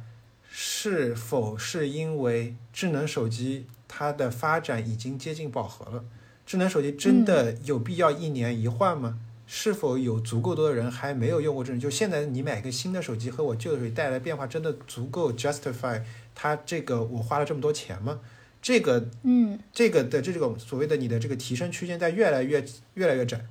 [0.49, 6.05] 是否是因为智能手机它的发展已经接近饱和了？
[6.45, 9.19] 智能手机真的有必要一年一换吗？
[9.51, 11.79] 是否有足够多的人还没有用过智能？
[11.79, 15.99] 就现在你买一个新的手机和我旧的手机带来的变化，真的足够 justify
[16.35, 18.19] 它这个我花了这么多钱吗？
[18.61, 23.43] 这个嗯这个的这种所谓的你的这个提升区间在越来越越来越窄，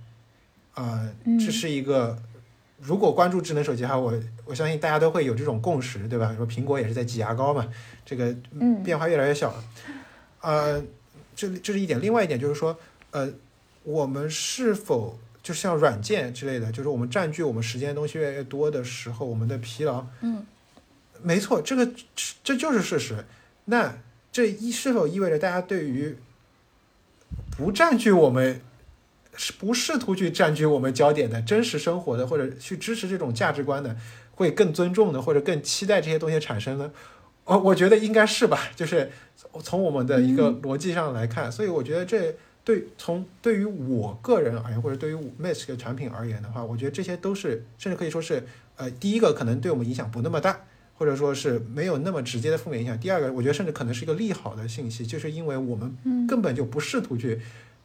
[0.75, 2.17] 啊、嗯这是一个
[2.81, 6.33] 如果关注智能手机的话，我我相信大家都会有这种共识，对吧？
[6.37, 7.67] 说苹果也是在挤牙膏嘛，
[8.07, 9.65] 这个嗯变化越来越小了。
[10.43, 10.81] 呃，
[11.35, 12.79] 这这是一点，另外一点就是说，
[13.11, 13.33] 呃，
[13.83, 15.19] 我们是否
[15.49, 20.45] 就像软件之类的，就是我们占据我们时间的东西越来越多的时候，我们的疲劳，嗯，
[21.23, 21.89] 没错，这个
[22.45, 23.25] 这就是事实。
[23.65, 23.97] 那
[24.31, 26.19] 这一是否意味着大家对于
[27.57, 28.61] 不占据我们，
[29.39, 33.97] 是不试图去占据我们焦点的真实生活的，或者去支持这种价值观的，
[34.33, 36.93] 会更尊重的，或者更期待这些东西产生呢？
[37.45, 39.11] 我我觉得应该是吧，就是
[39.63, 42.37] 从我们的一个逻辑上来看，所以我觉得这
[42.69, 48.47] 对从对于我个人而言，或者对于 Mist 这个产品而言的话，我觉得这些都是甚至可以说是
[48.77, 50.61] 呃，第一个可能对我们影响不那么大，
[50.99, 53.01] 或者说是没有那么直接的负面影响。
[53.01, 57.41] 第二个，我觉得甚至可能是一个利好的信息，就是因为我们嗯根本就不试图去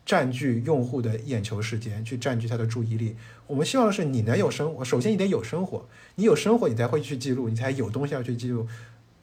[0.06, 3.16] 占据用户的眼球时间，去占据他的注意力。
[3.48, 8.68] 我们希望的是你能有生活，首先你得有生活，你有生活，你才会去记录，你才有东西要去记录，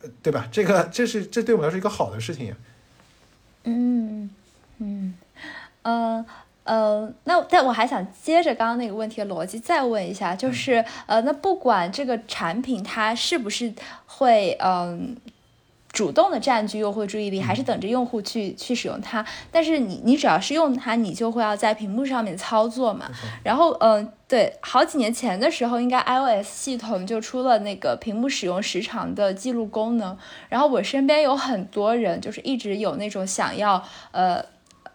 [0.01, 0.49] 呃，对吧？
[0.51, 2.57] 这个这是这对我们来说是一个好的事情呀。
[3.65, 4.31] 嗯
[4.79, 5.13] 嗯
[5.83, 6.25] 呃
[6.65, 13.73] 呃，那但我还想接着刚刚那个问题的逻辑再问一下，就是呃，那不管这个产品它是不是
[14.07, 15.17] 会嗯。
[15.93, 19.27] 主动的占据用户注意力，还是等着用户去去使用它。
[19.51, 23.11] 但是你你只要是用它，你就会要在屏幕上面操作嘛。
[23.43, 30.17] 然后，嗯、对，好几年前的时候，应该 iOS 系统就出了那个屏幕使用时长的记录功能。
[30.49, 34.41] 然后我身边有很多人，就是一直有那种想要，呃。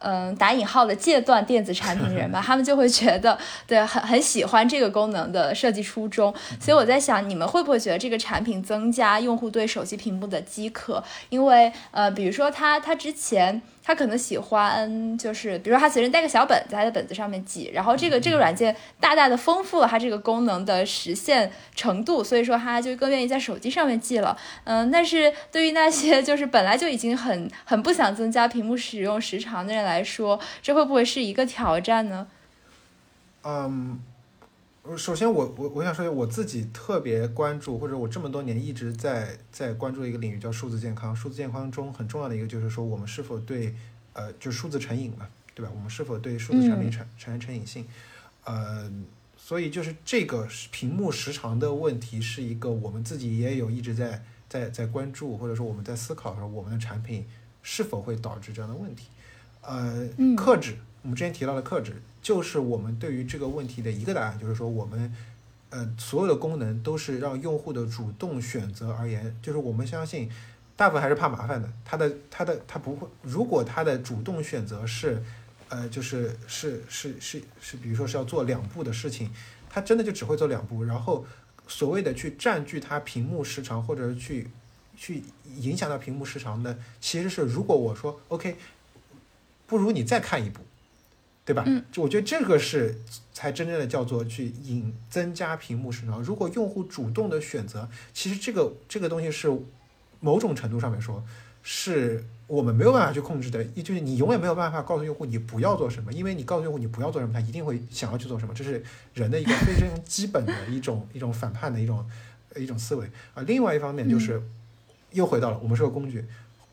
[0.08, 3.36] 嗯，打引号的戒断电子产品的人吧， 他们就会觉得
[3.66, 11.04] 对很很喜欢这个功能的设计初衷，所以我在想，你们会不会觉得这个产品增加用户对手机屏幕的饥渴？
[11.30, 24.36] 因为呃，比如说他他之前他可能喜欢就是，比如说他随身带个小本子，在他的本子上面记，然后这个这个软件大大的丰富了它这个功能的实现程度，所以说他就更愿意在手机上面记了。
[24.64, 32.26] 嗯，但是对于那些就是本来就已经很很不想增加屏幕使用时长的人来说，这会不会是一个挑战呢？
[33.44, 34.00] 嗯，呃
[34.96, 41.16] 首先我我我想说，我自己特别关注，或者我这么多年一直在在关注的一个领域叫数字健康。
[41.16, 43.74] 数字健康中很重要的一个就是说，我们是否对
[44.14, 45.72] 呃，就是数字成瘾嘛，对吧？
[45.74, 47.86] 我们是否对数字产品产产生成瘾性？
[48.44, 48.92] 呃，
[49.36, 57.26] 所以就是这个是屏幕时长的问题，是一个我们自己也有一直在在在关注，或者说我们在思考说我们的产品
[57.64, 59.08] 是否会导致这样的问题。
[59.62, 65.14] 呃，嗯克制，我们之前提到的克制，就是我们对于这个问题的一个答案，就是说我们
[65.70, 70.28] 呃所有的功能都是让用户的主动选择而言，就是我们相信
[70.76, 75.22] 大部分还是怕麻烦的，他的他的他不会，如果他的主动选择是
[75.70, 79.30] 呃就是是是是是，比如说是要做两步的事情，
[79.70, 81.24] 他真的就只会做两步，然后
[81.68, 84.50] 所谓的去占据他屏幕时长或者去
[84.98, 85.22] 去
[85.58, 88.58] 影响到屏幕时长的，其实是如果我说 OK。
[89.68, 90.62] 不如你再看一部，
[91.46, 91.64] 对吧？
[91.68, 93.00] 嗯，就我觉得这个是
[93.32, 96.22] 才真正的叫做去引增加屏幕时长。
[96.24, 99.56] 如果用户主动的选择，其实这个这个东西是
[100.20, 101.24] 某种程度上面说，
[101.62, 108.84] 是我们没有办法去控制的，也就是你永远没有办法告诉用户你不要做什么，因为你告诉用户你不要做什么，他一定会想要去做什么，这是
[109.14, 112.04] 人的一个非常基本的一种一种反叛的一种
[112.56, 113.44] 一种思维啊。
[113.44, 114.42] 另外一方面就是，
[115.12, 116.26] 又回到了我们是个工具。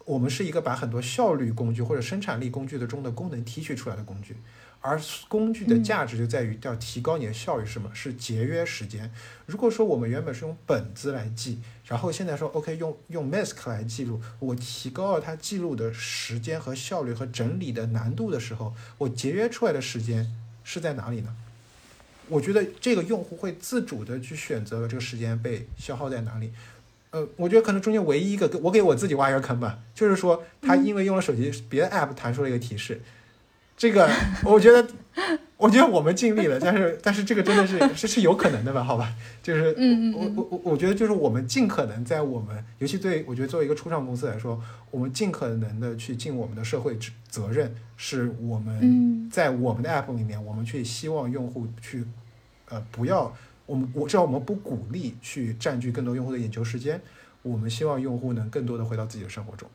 [0.04, 4.36] 我们是一个把很多效率工具或者生产力工具的中的功能提取出来的工具，
[4.80, 7.90] 而工具的价值就在于要提高你的效率，是什么？
[7.94, 9.10] 是节约时间。
[9.46, 20.32] 如果说我们原本是用本子来记，然后现在说 OK 用用 Mask 来记录，我提高了它记录的时间和效率和整理的难度的时候，我节约出来的时间
[20.64, 21.36] 是在哪里呢？
[22.28, 26.52] 我觉得这个用户会自主的去选择这个时间被消耗在哪里。
[27.12, 33.00] 呃，我觉得可能中间唯一一个，我给我自己挖一个坑吧， 就是说他因为用了手机别的 app 弹出了一个提示，
[33.76, 34.10] 这个
[34.44, 34.88] 我觉得，
[35.58, 38.82] 我觉得我们尽力了，但是但是这个真的是是是有可能的吧？
[38.82, 39.74] 好吧，就是
[40.14, 44.58] 我我我我觉得就是我们尽可能在我们，尤其对我觉得作为一个初创公司来说，
[44.90, 52.06] 我们尽可能的去尽我们的社会责责任，是我们嗯在我们的 app 里面，我们去希望用户去
[52.70, 53.36] 呃不要。
[53.72, 57.00] 我们我知道我们不鼓励去占据更多用户的眼球时间，
[57.40, 59.66] 我们希望用户能更多的回到自己的生活中。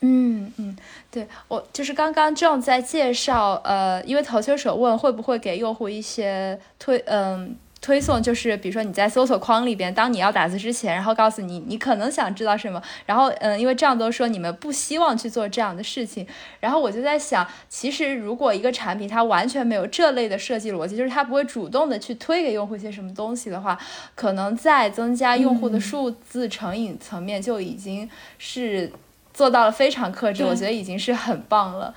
[0.00, 0.74] 嗯嗯，
[1.10, 16.26] 对我就是刚刚 John 在介绍，呃，因为投球手问会不会给用户一些推，嗯、推送就是，比如说你在搜索框里边，当你要打字之前，然后告诉你你可能想知道什么，然后嗯，因为这样都说你们不希望去做这样的事情，
[16.60, 23.78] 然后我就在想，其实如果一个产品它完全没有这类的设计逻辑，就是它不会主动的去推给用户一些什么东西的话，
[24.14, 28.92] 可能在增加用户的数字成瘾层面就已经是
[29.32, 31.94] 做到了非常克制，我觉得已经是很棒了。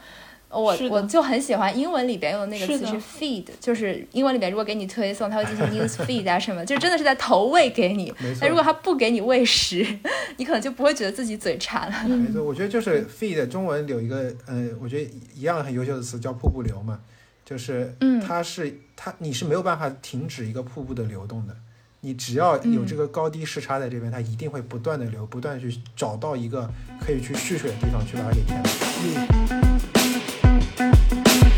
[0.54, 8.14] 我我就很喜欢英文里边用的那个词是 feed，就是英文里边如果给你推送，它会进行 news feed 啊什么，就真的是在投喂给你。
[8.20, 9.86] 没错那如果它不给你喂食，
[10.38, 12.08] 你可能就不会觉得自己嘴馋了。
[12.16, 17.00] 没错，我觉得就是 feed 中文有一个呃，我觉得一样很优秀的词叫瀑布流嘛，
[17.44, 21.56] 就是嗯它是它你是没有办法停止一个瀑布的流动的，
[22.02, 29.63] 你只要有嗯这个高低时差在这边，它一定会不断的流，不断去找到一个可以去蓄水的地方去把它给填满。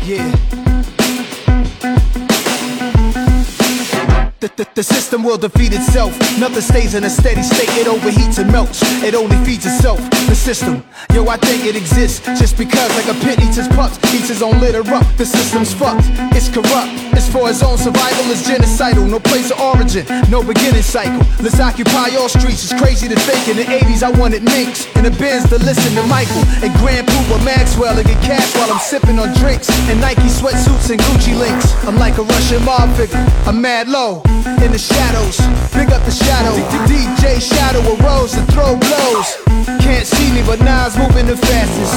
[0.06, 0.75] Yeah.
[4.46, 6.14] The, the, the system will defeat itself.
[6.38, 8.78] Nothing stays in a steady state, it overheats and melts.
[9.02, 9.98] It only feeds itself.
[10.30, 13.98] The system, yo, I think it exists just because, like a pit eats its pups,
[14.14, 15.02] eats his own litter up.
[15.16, 16.94] The system's fucked, it's corrupt.
[17.18, 19.10] It's for his own survival, it's genocidal.
[19.10, 21.26] No place of origin, no beginning cycle.
[21.42, 22.62] Let's occupy all streets.
[22.70, 25.90] It's crazy to think in the 80s I wanted minks in the bins to listen
[25.98, 29.98] to Michael and Grand Poopa Maxwell and get cash while I'm sipping on drinks and
[30.00, 31.74] Nike sweatsuits and Gucci links.
[31.82, 33.18] I'm like a Russian mob figure.
[33.42, 34.22] I'm mad low
[34.64, 35.38] in the shadows.
[35.72, 36.54] Big up the shadow.
[36.86, 39.28] DJ Shadow arose to throw blows.
[39.80, 41.94] Can't see me, but Nas moving the fastest.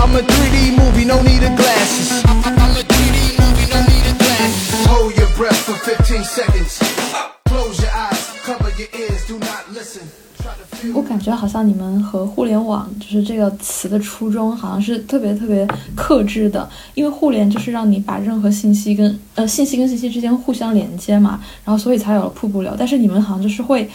[0.00, 2.22] I'm a 3D movie, no need of glasses.
[2.26, 4.86] I'm a 3D movie, no need of glasses.
[4.86, 6.78] Hold your breath for 15 seconds.
[7.46, 10.08] Close your eyes, cover your ears, do not listen.
[10.94, 22.74] 我感觉好像你们和互联网就是这个词的初衷，好像是特别特别克制的，因为互联就是让你把任何信息跟呃信息跟信息之间互相连接嘛，然后所以才有了瀑布流。
[22.76, 23.88] 但是你们好像就是会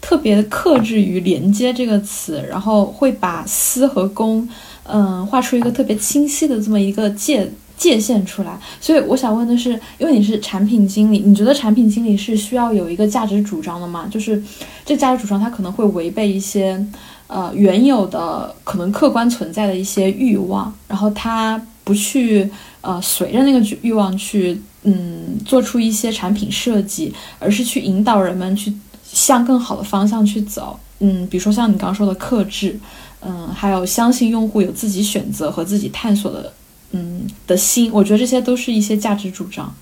[0.00, 4.48] 特别克制于连接这个词，然后会把私和公，
[4.82, 7.48] 嗯、画出一个特别清晰的这么一个界
[7.82, 8.56] 界限出来。
[8.80, 14.06] 所以我想问的是，因为你是产品经理，你觉得产品经理是需要有一个价值主张的吗？
[14.08, 14.40] 就是
[14.84, 16.80] 这价值主张它可能会违背一些
[17.26, 22.48] 呃原有的可能客观存在的一些欲望，然后他不去
[22.82, 28.72] 呃随着那个欲望去嗯做出一些产品设计，而是去引导人们去
[29.04, 30.78] 向更好的方向去走。
[31.00, 32.78] 嗯，比如说像你刚刚说的克制，
[33.22, 36.52] 嗯，还有相信用户有自己选择和自己探索的
[36.92, 39.74] 嗯的心，我觉得这些都是一些价值主张。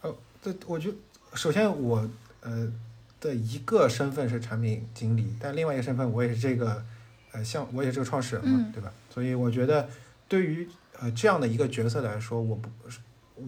[0.00, 0.96] 呃，对我觉得
[1.34, 2.08] 首先我
[2.40, 2.72] 呃
[3.20, 6.84] 的一个身份是产品经理，但另外一个身份我也是这个
[7.32, 8.92] 呃像我也是这个创始人嘛，嗯对吧？
[9.10, 9.88] 所以我觉得
[10.28, 10.68] 对于
[10.98, 12.68] 呃这样的一个角色来说，我不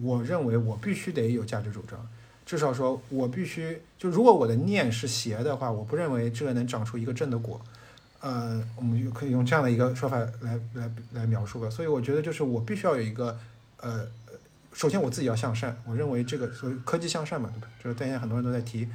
[0.01, 2.05] 我认为我必须得有价值主张。
[2.45, 7.59] 至少说，我必须就如果我的念是邪的话，我不认为这个能长出一个正的果。
[8.25, 11.69] 呃，我们就可以用这样的一个说法来来来描述吧。
[11.69, 13.37] 所以我觉得就是我必须要有一个
[13.77, 14.07] 呃，
[14.73, 17.67] 首先我自己要向善，我认为这个所谓科技向善嘛，对吧？
[17.83, 18.87] 就是现在很多人都在提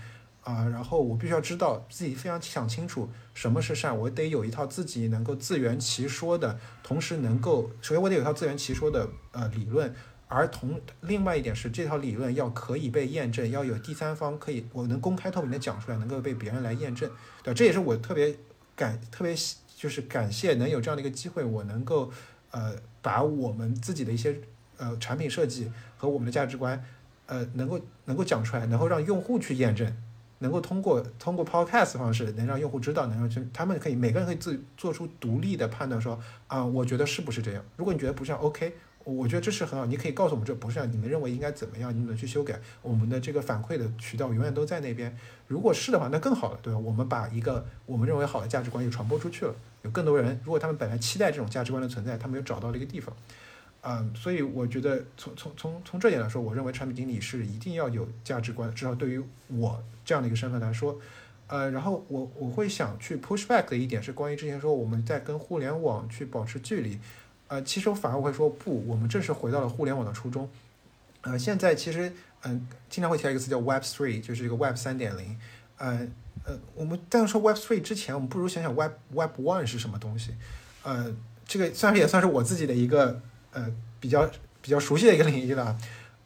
[0.43, 9.95] 啊、然后我必须要知道自己非常想清楚什么是善，我得有一套自己能够自圆其说的，同时能够首先我得有一套自圆其说的呃理论。
[10.27, 17.11] 而同另外一点是，这套理论要可以被验证，要有第三方可以我能公开透明的讲出来，能够被别人来验证，
[17.43, 17.53] 对？
[17.53, 18.35] 这也是我特别
[18.81, 19.35] 感特别
[19.77, 22.11] 就是感谢能有这样的一个机会，我能够
[22.51, 24.41] 呃把我们自己的一些
[24.79, 26.83] 呃产品设计和我们的价值观
[27.27, 29.95] 呃能够能够讲出来，能够让用户去验证，
[30.39, 37.63] 能够通过通过 podcast 方式能让用户知道，能让去他们可以每个人可以自做出独立的判断说，啊、我觉得是不是这样？
[37.77, 38.75] 如果你觉得不是，OK。
[39.05, 42.61] 我觉得这是很好，你可以告诉我们这不是啊，你们认为应该怎么样，你们去修改。
[42.83, 45.17] 我们的这个反馈的渠道永远都在那边。
[45.47, 46.79] 如果是的话，那更好了，对吧？
[46.79, 53.15] 我们把一个我们认为好的价值观又传播出去了，有更多人，如果他们本来期待这种价值观的存在，他们又找到了一个地方。
[53.83, 61.01] 嗯，所以我觉得从从从从这点来说，我认为产品经理是一定要有价值观，至少对于我这样的一个身份来说，
[61.47, 66.99] 呃，然后我我会想去 push back 的一点是关于之前说我们在跟互联网去保持距离，
[67.51, 70.49] 呃，其实我反而会说不，我们正是回到了互联网的初衷。
[71.23, 75.37] 呃，现在其实嗯、经常会提到一个词叫 Web Three，就是一个 Web 三点零。
[75.77, 76.07] 呃
[76.45, 80.35] 呃，我们在说 Web Three 之前，我们不如想想 Web Web One 是什么东西。
[80.85, 83.21] 呃，这个算是也算是我自己的一个
[83.53, 83.67] 呃
[83.99, 84.31] 比较
[84.63, 85.77] 比较熟悉的一个领域了。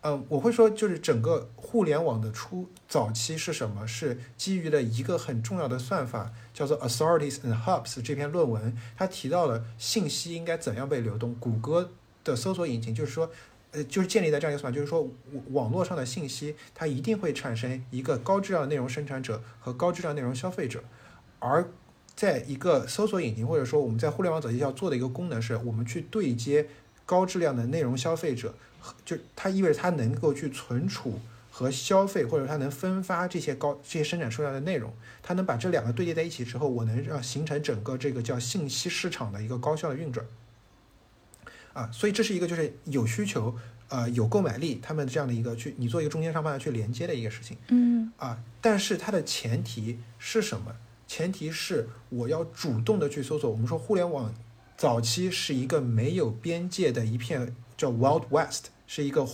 [0.07, 3.87] 嗯，我会说，就是整个互联网的初早期是什么？
[3.87, 11.35] 是基于了一个很重要的算法，叫做 Authorities and Hubs 这篇论文，它提到了信息应该怎样被流动。
[11.37, 11.91] 谷歌
[12.23, 13.31] 的搜索引擎就是说，
[13.71, 15.09] 呃，就是建立在这样一个算法，就是说
[15.53, 20.85] 网络上的信息它一定会产生一个高质量内容生产者和高质量内容消费者，
[21.39, 21.67] 而
[22.15, 26.69] 在一个搜索引擎或者说我们在互联网早期要做的一个功能是，我们去对接
[27.07, 28.55] 高质量的内容消费者，
[29.05, 31.21] 就它意味着它能够去存储
[31.51, 40.27] 和消费，或者它能分发这些高这些生产出来的内容，它能把这两个对接在一起之后，我能让形成整个这个叫信息市场的一个高效的运转。
[41.73, 43.57] 啊，所以这是一个就是有需求，
[43.89, 47.57] 呃，有购买力，他们这样的一个去你做一个中间商帮去连接的一个事情。
[47.69, 48.13] 嗯。
[48.17, 50.77] 啊，但是它的前提是什么？
[51.07, 53.51] 前提是我要主动的去搜索。
[53.51, 54.33] 我们说互联网
[54.77, 59.27] 早期是一个没有边界的一片叫 Wild West，是一个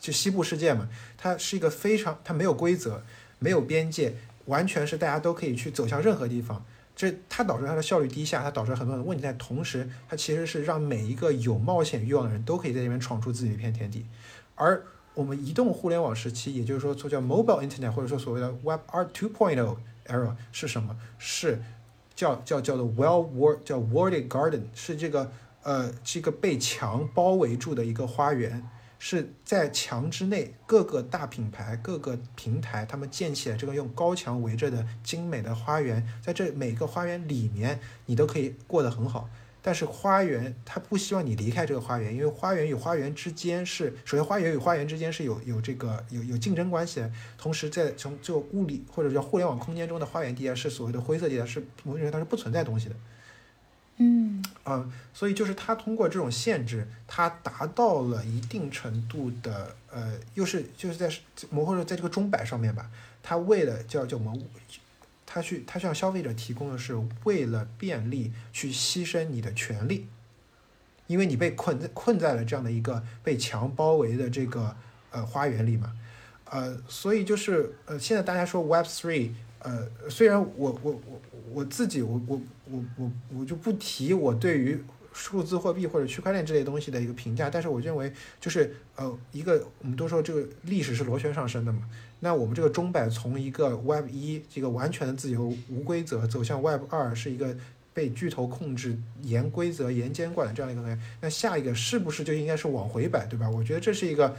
[0.00, 3.02] 就西部世界嘛，它是一个非常它没有规则，
[3.38, 4.14] 没有边界，
[4.46, 6.64] 完全是大家都可以去走向任何地方。
[6.96, 9.22] 这它导致它的效率低下，它导致很多的问题。
[9.22, 14.06] 但同时，它其实是让每一个有冒险欲望的人都可以在这边闯出自己一片天地。
[14.54, 14.80] 而
[15.12, 19.56] 我们移动互联网时期，也就是说，叫 mobile internet，或者说所谓的 web r two point
[20.06, 20.96] era 是什么？
[21.18, 21.60] 是
[22.14, 25.32] 叫叫叫做 well word 叫 walled garden，是这个
[25.64, 28.70] 呃这个被墙包围住的一个花园。
[29.06, 39.28] 是在墙之内，各个大品牌、各个平台，他们建起了这个用高墙围着的精美的花园，在这每个花园里面，你都可以过得很好。
[39.60, 52.96] 但是花园它不希望你离开这个花园，因为花园与花园之间是，首先花园与花园之间是有有这个有有竞争关系的，同时在从这个物理或者叫互联网空间中的花园地带是所谓的灰色地带，是我认为它是不存在东西的。
[53.96, 61.08] 嗯啊，所以就是它通过这种限制，它达到了一定程度的呃，又是就是在
[61.48, 62.90] 模或者在这个钟摆上面吧，
[63.22, 64.42] 它为了叫叫我们，
[65.24, 70.08] 它去它向消费者提供的是为了便利去牺牲你的权利，
[71.06, 74.74] 因为你被困在困在了这样的一个被墙包围的这个
[75.12, 75.92] 呃花园里嘛，
[76.50, 79.30] 呃，所以就是呃现在大家说 Web Three。
[79.64, 81.20] 呃，虽然我我我
[81.54, 82.38] 我自己我我
[82.70, 84.78] 我我我就不提我对于
[85.10, 91.88] 数字货币或者区块链这类东西的一个评价，但是我认为就是呃一个我们都说这个历史是螺旋上升的嘛，
[92.20, 97.56] 那我们这个钟摆从一个 Web 一这个完全的自由无规则走向 Web 二是一个
[97.94, 103.48] 被巨头控制、严规则、严监管的这样一个东西，那下一个是不是就应该是往回摆，对吧？
[103.48, 104.36] 我觉得这是一个。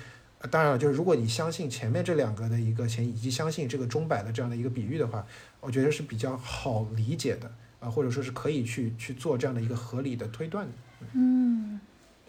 [0.47, 5.25] 当然了，就是如果你相信前面这两个的一个前，以及相信这个钟摆的这样的一个比喻的话，
[5.59, 10.71] 我觉得是比较好理解的啊，或者说是可以去去做这样的一个合理的推断的。
[11.13, 11.79] 嗯，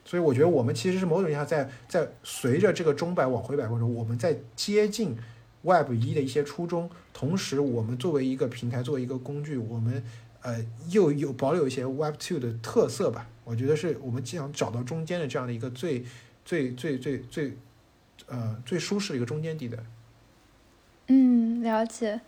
[0.05, 5.17] 所以我觉得我们其实是某种意义上在在随着这个钟摆往回摆过程中，我们在接近
[5.63, 10.03] Web 一的一些初衷，同时我们作为一个平台，作为一个工具，我们
[10.43, 13.29] 呃又有保留一些 Web two 的特色吧。
[13.45, 16.05] 我觉得是我们既想找到中间的这样的一个最
[16.45, 17.57] 最最最最。
[18.29, 19.77] 呃，最舒适的一个中间地带。
[21.09, 22.21] 嗯，了解。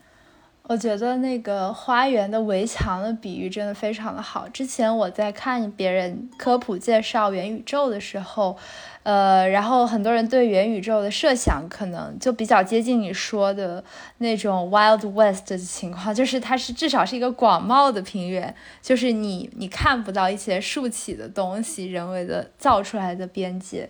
[0.64, 4.46] 我觉得那个花园的围墙的比喻真的非常的好。
[4.50, 8.54] 之前我在看别人科普介绍元宇宙的时候，
[9.02, 13.82] 呃，然后很多人对元宇宙的设想可能就比较接近你说的
[14.18, 23.88] 那种 Wild West 的情况，就是它是至少是一个广袤的平原，就是你你看不到一些竖起的东西，人为的造出来的边界，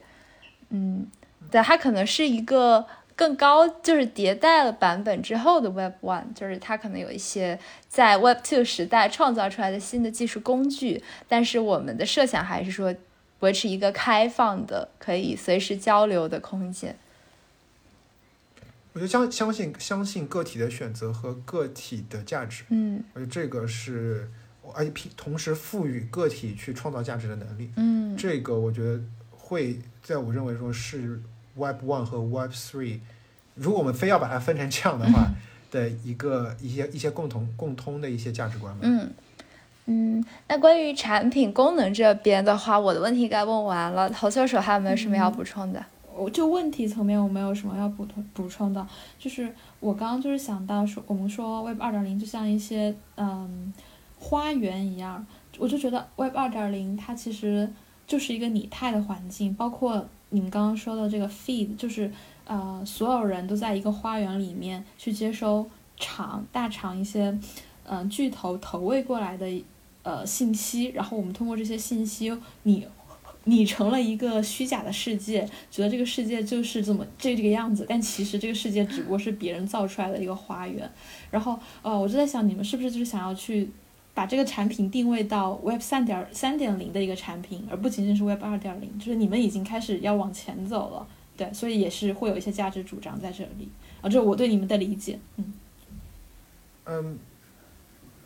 [0.71, 1.09] 嗯。
[1.51, 2.87] 对，它可能是一个
[3.17, 12.95] 更高，就是迭代了版本之后的 Web One，就是它可能有一些在 Web Two 时代创造出来的新的技术工具，但是我们的设想还是说
[13.41, 16.97] 维持一个开放的、可以随时交流的空间。
[18.93, 24.31] 我就相相信相信个体的选择和个体的价值，嗯，我觉得这个是
[24.75, 31.21] ，I P 同时赋予个体去创造价值的能力，嗯，这个我觉得会在我认为说是。
[31.59, 33.01] Web One 和 Web Three，
[33.55, 35.29] 如果我们非要把它分成这样的话，
[35.71, 38.75] 的一个一些一些共同共通的一些价值观。
[38.81, 39.11] 嗯
[39.91, 44.09] 嗯，那关于产品功能这边的话，我的问题该问完了。
[44.11, 45.85] 投球手还有没有什么要补充的？
[46.15, 48.87] 我就问题层面我没有什么要补充补充的，
[49.19, 49.51] 就是
[49.81, 53.73] 我刚刚就是想到说，我们说 Web 二点零就像一些嗯
[54.19, 55.25] 花园一样，
[55.59, 57.71] 我就觉得 Web 二点零它其实
[58.09, 60.05] 就是一个拟态的环境，包括。
[60.31, 62.13] 你们刚刚说的这个 feed 就是，
[62.45, 67.35] 呃，所有人都在一个花园里面去接收厂大厂一些，
[67.85, 69.47] 嗯，巨头投喂过来的
[70.03, 72.31] 呃信息，然后我们通过这些信息
[72.65, 72.87] 拟
[73.45, 80.87] 拟成了一个虚假的世界，觉得这个世界就是这么这这个样子，但其实这个世界只不过是别人造出来的一个花园。
[81.31, 83.71] 然后，呃，我就在想，你们是不是就是想要去？
[84.19, 91.07] 把这个产品定位到 Web 三点三点零的一个产品，而不仅仅是 Web 二点零，就是你们已经开始要往前走了，
[91.37, 93.69] 对，所以也是会有一些价值主张在这里，
[94.01, 95.53] 啊，这是我对你们的理解，嗯。
[96.87, 97.19] 嗯，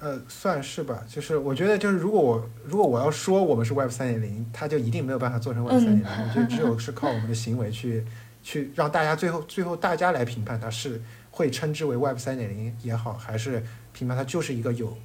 [0.01, 1.05] 呃，算是吧。
[1.07, 6.26] 就是我觉得，就是如果我如果我要说我们是 Web 三点零，它就一定没有办法做成 Web 三点零。
[6.26, 8.03] 我觉得只有是靠我们的行为去
[8.43, 13.62] 去让大家最后最后大家来评判它是会称之为 Web 三点零也好，还是
[13.93, 14.97] 评判它就是一个有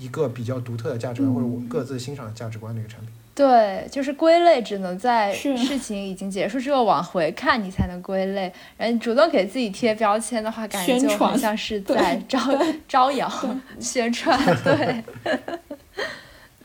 [0.00, 3.10] 一个比较独特的价值观或者我各自欣赏的价值观的一个产品。
[3.32, 8.52] 对，就是归类，只能在事情已经结束之后往回看，你才能归类。
[8.76, 12.38] 然后你主动给自己贴标签的话，感觉就好像是在招
[12.88, 13.30] 招摇
[13.78, 14.38] 宣传。
[14.62, 15.04] 对，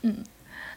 [0.02, 0.16] 嗯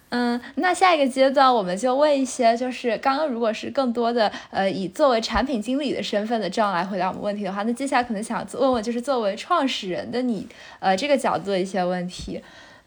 [0.10, 10.48] 嗯，那下一个阶段我们就问一些，就是刚刚如果是更多的呃以作为产品经理的身份的这样来回答我们问题的话，那接下来可能想问问就是作为创始人的你，
[10.80, 12.42] 呃这个角度的一些问题。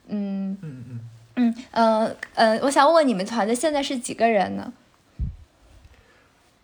[0.08, 1.00] 嗯嗯嗯。
[1.34, 4.70] 嗯嗯嗯，我想问问你们团队现在是几个人呢？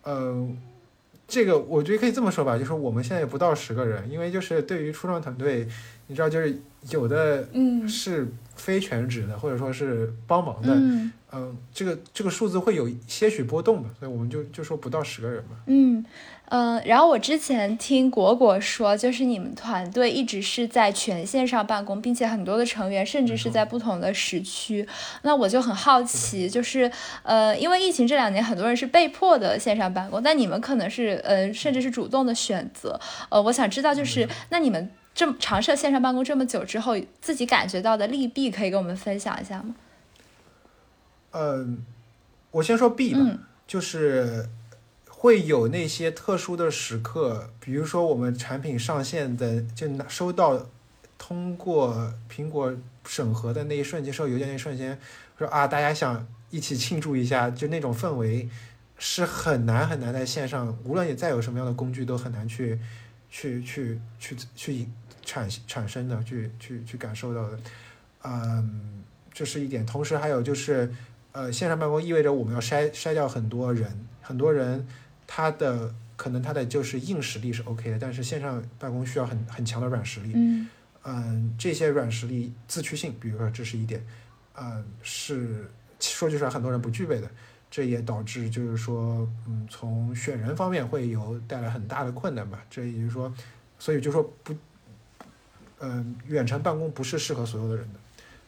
[0.03, 0.55] 嗯，
[1.27, 5.67] 这个我觉得可以这么说吧，就是我们现在也不到十个人，因为就是对于初创团队，
[6.09, 7.47] 你知道，就是有的
[7.87, 10.73] 是非全职的，或者说是帮忙的，
[11.31, 15.51] 嗯，这个这个数字会有些许波动吧，所以我们就就说不到十个人嘛。
[15.67, 16.03] 嗯。
[16.51, 24.83] 嗯，然后我之前听果果说，就是你们团队一直是在全线上办公，并且很多的成员甚至是在不同的时区。
[25.21, 26.91] 那我就很好奇，就是
[27.21, 32.99] 呃，因为疫情这两年，很多人是被迫的线上办公，但你们可能是呃，甚至是主动的选择。
[33.29, 34.89] 呃，我想知道，就是那你们
[35.19, 39.75] 这么尝试线上办公这么久之后，自己感觉到的利弊，可以跟我们分享一下吗？
[41.31, 41.83] 嗯，
[42.51, 43.19] 我先说弊吧，
[43.67, 44.47] 就是。
[45.21, 50.65] 会有那些特殊的时刻，比如说我们产品上线的，就拿收到
[51.17, 52.73] 通过苹果
[53.05, 54.97] 审核的那一瞬间，收邮件那一瞬间，
[55.37, 58.47] 说啊，大家想一起庆祝一下，就那种氛围
[58.97, 62.79] 是很难很难在线上，无论你再有什么样的工具，都很难去
[63.29, 64.87] 去去去去
[65.29, 67.59] 产产生的，去去去感受到的。
[68.23, 69.85] 嗯，这是一点。
[69.85, 70.91] 同时还有就是，
[71.31, 74.87] 呃，线上办公意味着我们要筛筛掉很多人，很多人。
[75.31, 80.31] 他的可能他的就是硬实力是 OK 的，但是线上办公需要很很强的软实力。
[80.33, 80.67] 嗯，
[81.03, 84.03] 嗯，这些软实力自驱性，比如说这是一点，
[84.55, 85.69] 嗯，是
[85.99, 87.29] 说句实话，很多人不具备的。
[87.69, 92.59] 这也导致就是说，嗯，从选人方面会有带来很大的困难吧。
[92.71, 93.31] 这也就是说，
[93.77, 94.51] 所以就说不，
[95.79, 97.99] 嗯，远程办公不是适合所有的人的，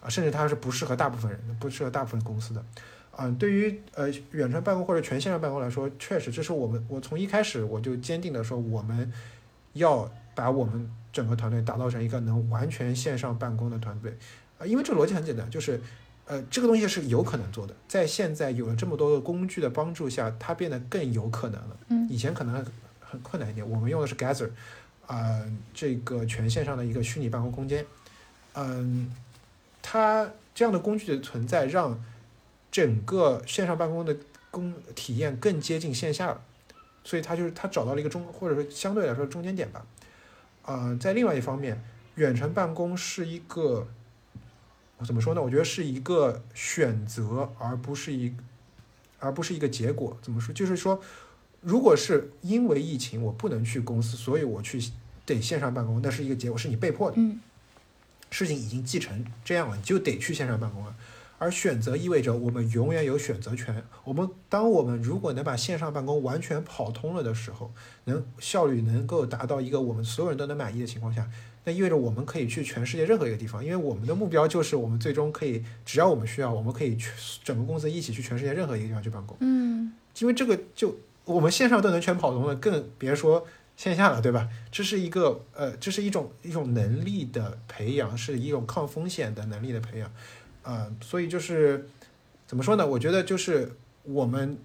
[0.01, 2.63] 啊，甚至它是不适合大部分人的，不适合大部分公司的。
[3.17, 9.11] 嗯，对于呃远程办公或者全线上办公来说，确实这是我们我从一开始我就坚定的说，我们
[9.73, 14.17] 要把我们整个团队打造成一个能完全线上办公的团队
[14.57, 15.79] 啊，因为这个逻辑很简单，就是
[16.25, 21.77] 呃这个东西是有可能做的，在现在有了这么多的工具的帮助下，它变得更有可能了。
[21.89, 22.65] 嗯，以前可能
[22.99, 24.49] 很困难一点，我们用的是 Gather，
[25.12, 27.86] 啊，这个全线上的一个虚拟办公空间，
[28.53, 29.14] 嗯，
[29.82, 32.01] 它这样的工具的存在让
[32.72, 34.16] 整个线上办公的
[34.49, 36.41] 工体验更接近线下了，
[37.03, 39.86] 所以他就是他找到了一个中或者说相对来说中间点吧。
[40.64, 41.84] 啊，在另外一方面，
[42.16, 43.89] 远程办公是一个，
[45.05, 45.41] 怎么说呢？
[45.41, 48.34] 我觉得是一个选择，而不是一，
[49.20, 50.18] 而不是一个结果。
[50.22, 50.53] 怎么说？
[50.53, 51.01] 就是说，
[51.59, 54.80] 如果是因为疫情我不能去公司，所以我去
[55.34, 57.15] 得线上办公，那是一个结果，是你被迫的。
[57.17, 57.39] 嗯。
[58.29, 60.95] 事情已经继承这样了，你就得去线上办公了。
[61.38, 63.84] 而选择意味着我们永远有选择权。
[64.03, 67.73] 我们当我们如果能把线上办公完全跑通了的时候，
[68.05, 71.27] 能效率能够达到一个我们所有人都能满意的情况下，
[71.65, 73.61] 那意味着我们可以去全世界任何一个地方。
[73.65, 77.09] 因为我们的目标就是我们最终可以，只要我们需要，我们可以去
[77.43, 79.36] 整个公司一起去全世界任何一个地方去办公。
[79.41, 83.45] 嗯，因为这个就我们线上都能全跑通了，更别说
[83.82, 84.47] 线下了，对吧？
[84.69, 90.11] 这是一个呃，这是一种一种能力的培养，是一种抗风险的能力的培养。
[90.61, 91.89] 啊，所以就是
[92.45, 92.86] 怎么说呢？
[92.86, 94.55] 我觉得就是我们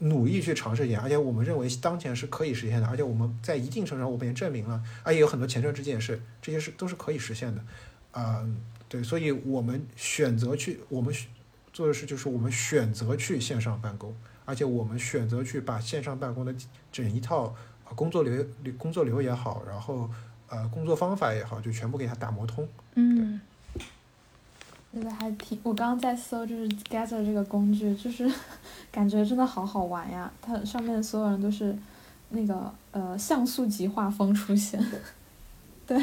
[0.00, 7.64] 努力去尝试一下，而且我们认为当前是可以实现的，而且我们在一定程度上我们也证明了，而且有很多前车之鉴是这些是都是可以实现的。
[8.12, 8.46] 啊，
[8.90, 11.14] 对，所以我们选择去我们
[11.72, 14.14] 做的事就是我们选择去线上办公，
[14.44, 16.54] 而且我们选择去把线上办公的
[16.92, 17.56] 整一套
[17.94, 18.44] 工作流
[18.76, 20.08] 工作流也好，然后
[20.48, 22.66] 呃工作方法也好，就全部给它打磨通。
[22.94, 23.40] 嗯。
[24.94, 28.28] 觉得还挺，我刚刚在搜就是 Gather 这个工具，就是
[28.90, 30.32] 感觉真的好好玩呀！
[30.40, 31.76] 它上面所有人都是
[32.30, 34.82] 那个呃像素级画风出现，
[35.86, 36.02] 对，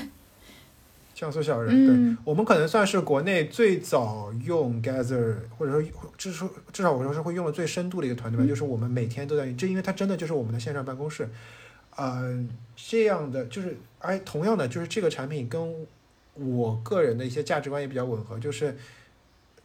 [1.16, 11.28] 像素小人，嗯对我们可能算是国内最早用 Gather，或者说至少至少我说是会用的最深度的一个团队吧，嗯就是我们每天都在，这因为它真的就是我们的线上办公室，
[11.98, 15.88] 嗯、这样的就是，哎同样的就是这个产品跟
[16.34, 18.78] 我个人的一些价值观也比较吻合，就是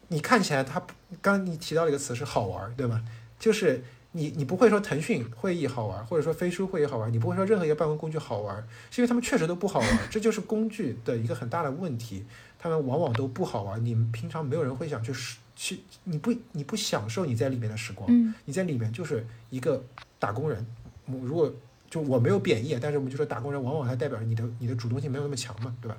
[0.08, 0.80] 你看起来它
[1.20, 3.04] 刚你提到了一个词是好玩，对吗？
[3.38, 8.56] 就是你你不会说腾讯会议好玩，或者说飞书会议好玩，你不会说任何一个办公工具好玩，
[8.90, 12.24] 是因为他们确实都不好玩，这就是工具的一个很大的问题，
[12.58, 13.84] 他们往往都不好玩。
[13.84, 18.08] 你们平常没有人会想去使去，你不你不享受你在里面的时光，
[18.44, 19.82] 你在里面就是一个
[20.18, 20.64] 打工人。
[21.06, 21.52] 如果
[21.90, 25.98] 就我没有贬义，但是我们就说打工人，往往它代表着你的你的主动性没有那么强嘛，对吧？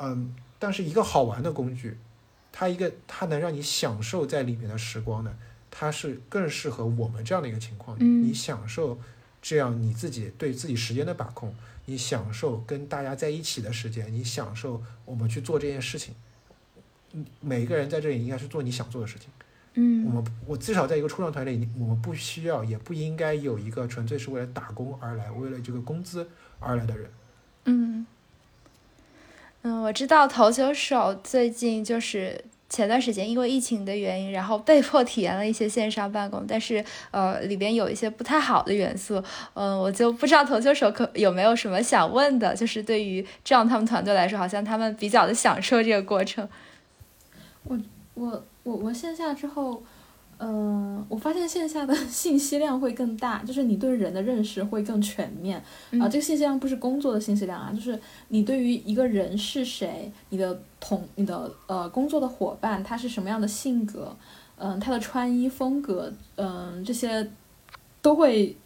[0.00, 1.96] 嗯，但是一个好玩的工具，
[2.52, 5.32] 它一个它能让你享受在里面的时光呢，
[5.70, 7.96] 它是更适合我们这样的一个情况。
[8.00, 8.98] 嗯你享受
[9.40, 11.54] 这样你自己对自己时间的把控，
[11.86, 16.14] 你享受跟大家在一起的时间，你享受我们去做这件事情。
[17.12, 19.30] 嗯每个人在这里应该是做你想做的事情。
[19.78, 27.10] 我嗯们我至少在一个初创团队里，我们不需要也不应该有一个纯粹是为了打工而来，为了这个工资而来的人。
[27.66, 28.06] 嗯
[29.62, 39.22] 嗯，我知道投球手最近就是前段时间因为疫情的原因，然后被迫体验了一些线上办公，但是呃里边有一些不太好的元素，
[39.54, 46.48] 嗯、我就不知道投球手可有没有什么想问的，就是对于这样他们团队来说，好像他们比较的享受这个过程。
[47.64, 47.78] 我
[48.18, 49.82] 我我我线下之后，
[50.38, 55.58] 嗯、我发现线下的 信息量会更大，就是你对人的认识会更全面。
[55.58, 57.98] 啊、嗯这个信息量不是工作的信息量啊，就是
[58.28, 64.16] 你对于一个人是谁，你的同你的呃工作的伙伴他是什么样的性格，
[64.56, 67.30] 嗯、他的穿衣风格，嗯、这些
[68.02, 68.56] 都会。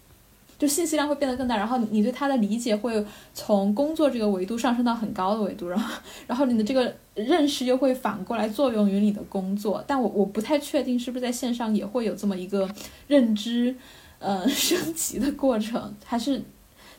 [0.63, 3.05] 就信息量会变得更大，然后你对他的理解会
[3.35, 5.93] 从工作这个维度上升到很高的维度，然后
[6.29, 12.71] 然后你的这个认识又会反过来作用于你的工作，但我我不太确定是不是在线上也会有这么一个
[13.09, 13.75] 认知，
[14.21, 16.41] 呃， 升级的过程，还是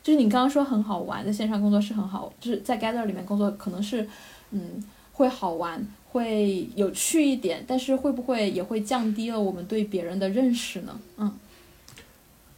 [0.02, 4.06] 就是你刚刚说很好玩，在线上工作是很好，就是在 Gather 里面工作可能是，
[4.50, 4.84] 嗯，
[5.14, 11.00] 会好玩，会有趣一点，但是会不会也会降低了我们对别人的认识呢？
[11.16, 11.32] 嗯。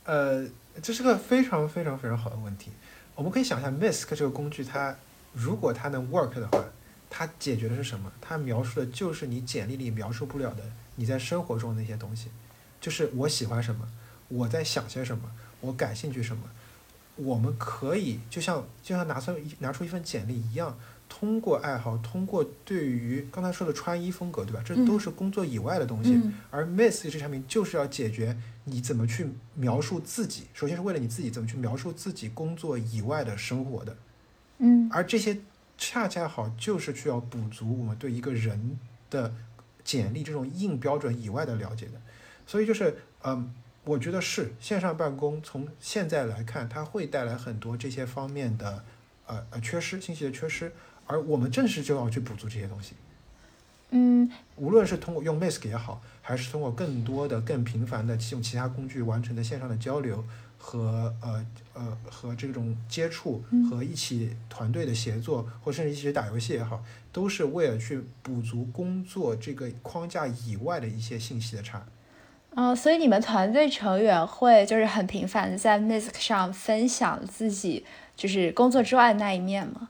[0.05, 0.47] 呃，
[0.83, 2.71] 这是个非常非常非常好的问题。
[3.15, 4.95] 我们可以想一下，Misk 这个工具它，
[5.33, 6.65] 如果它能 work 的话，
[7.09, 8.13] 它解决的是什么？
[8.21, 10.63] 它描述的就是你简历里描述不了的
[10.97, 12.29] 你在生活中的那些东西，
[12.81, 13.89] 就是我喜欢什么，
[14.29, 16.43] 我在想些什么，我感兴趣什么。
[17.17, 24.63] 我们可以就像就像拿出拿出一份简历一样，通过爱好，通过对于刚才说的穿衣风格，对吧？
[24.63, 26.13] 这都嗯是工作以外的东西。
[26.13, 28.37] 嗯而 Miss 这产品就是要解决
[28.69, 33.97] 你怎么去描述自己，首先是为了你自己怎么去描述自己工作以外的生活的，
[34.59, 34.89] 嗯。
[34.93, 35.39] 而这些
[35.79, 38.77] 恰恰好就是需要补足我们对一个人
[39.09, 39.33] 的
[39.85, 41.93] 简历这种硬标准以外的了解的，
[42.45, 43.55] 所以就是嗯，
[43.85, 48.85] 我觉得是线上办公从现在来看，它会带来很多这些方面的
[49.27, 50.73] 呃呃缺失，信息的缺失，
[51.07, 52.95] 而我们正是就要去补足这些东西。
[53.91, 54.29] 嗯。
[54.57, 60.25] 无论是通过用 Mask 也好，还是通过更多的、更频繁的用其他工具完成的线上的交流
[60.59, 66.83] 和呃呃和这种接触嗯和一起团队的协作，或甚至一起打游戏也好，
[67.13, 71.87] 都是为了去补足工作这个框架以外的一些信息的差。
[72.57, 77.85] 哦，所以你们团队成员会就是很频繁的在 Misk 上分享自己
[78.17, 79.89] 就是工作之外的那一面吗？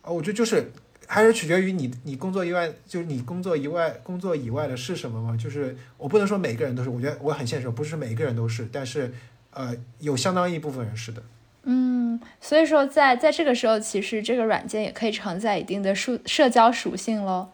[0.00, 0.72] 啊，我觉得就是
[1.06, 5.36] 还是取决于你你工作以外，就是你工作以外工作以外的是什么吗？
[5.36, 9.12] 就是我不能说每个人都是，我觉得我很现实，不是每一个人都是，但是
[9.50, 11.22] 呃，有相当一部分人是的。
[11.64, 17.50] 嗯，所以说在在这个时候，其实这个软件也可以承载一定的社社交属性喽。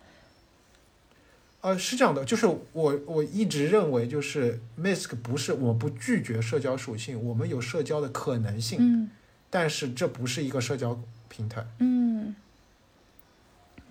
[1.61, 9.11] 呃，是这样的，就是我我一直认为，就是 Misk 不是我不拒绝社交属性，我们有社交的可能性，嗯
[9.51, 10.99] 但是这不是一个社交
[11.29, 11.67] 平台。
[11.81, 12.35] 嗯，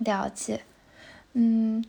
[0.00, 0.60] 了解。
[1.34, 1.84] 嗯，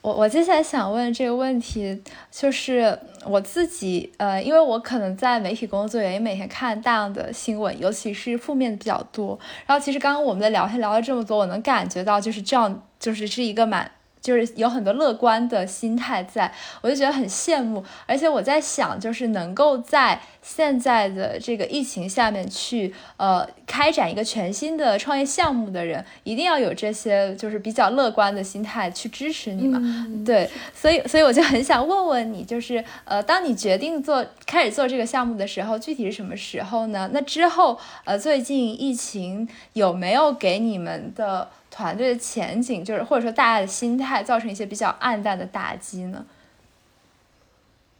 [0.00, 9.38] 我我接下来想问这个问题，就是我自己呃，因为我可能在媒体工作，也每天看大量的新闻，尤其是负面比较多。
[9.64, 13.88] 然后其实刚刚我们的聊天聊了这么多，我能感觉到就是这样，就是是一个蛮
[14.22, 16.50] 就是有很多乐观的心态在，
[16.80, 17.84] 我就觉得很羡慕。
[18.06, 29.80] 而且我在想，就是能够在现在的这个疫情下面去呃开展一个全新的创业项目的人，一定要有这些就是比较乐观的心态去支持你嘛。
[30.24, 37.10] 对，所以所以我就很想问问你，就是呃，当你决定做开始做这个项目的时候，具体是什么时候呢？
[37.12, 41.48] 那之后呃，最近疫情有没有给你们的？
[41.74, 46.26] 团队的前景，就是或者说大家的心态，造成一些比较暗淡的打击呢？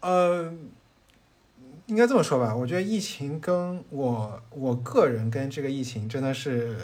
[0.01, 0.53] 呃，
[1.86, 2.55] 应该这么说吧。
[2.55, 6.77] 我觉得疫情跟我我个人跟这个疫情真的是，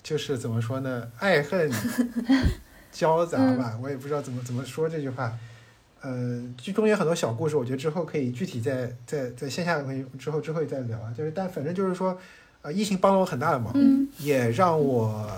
[0.00, 1.68] 就是怎么说呢，爱恨
[2.92, 3.76] 交杂吧。
[3.82, 5.36] 我也不知道怎么怎么说这句话。
[6.02, 11.12] 呃，剧中有很多小故事，我觉得之后可以具体在在在线下可以之后之后再聊啊。
[11.18, 12.16] 就是但反正就是说，
[12.62, 13.74] 呃，疫情帮了我很大的忙，
[14.18, 15.28] 也让我。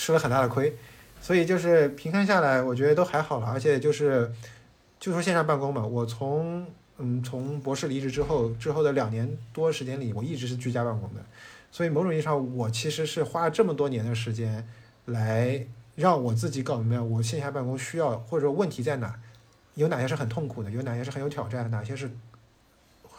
[0.00, 0.74] 吃了很大的亏，
[1.20, 3.46] 所以就是平摊下来，我觉得都还好了。
[3.46, 4.32] 而且就是，
[4.98, 6.66] 就说线上办公嘛，我从
[6.96, 11.20] 嗯从博士离职之后，之后的两年多时间里，我一直是居家办公的。
[11.70, 14.66] 所以某种意义上，我其实是花了这么多年的时间，
[15.04, 15.66] 来
[15.96, 19.14] 让我自己搞明白我线下办公需要或者说问题在哪，
[19.74, 22.10] 有哪些是很痛苦的，有哪些是很有挑战，哪些是。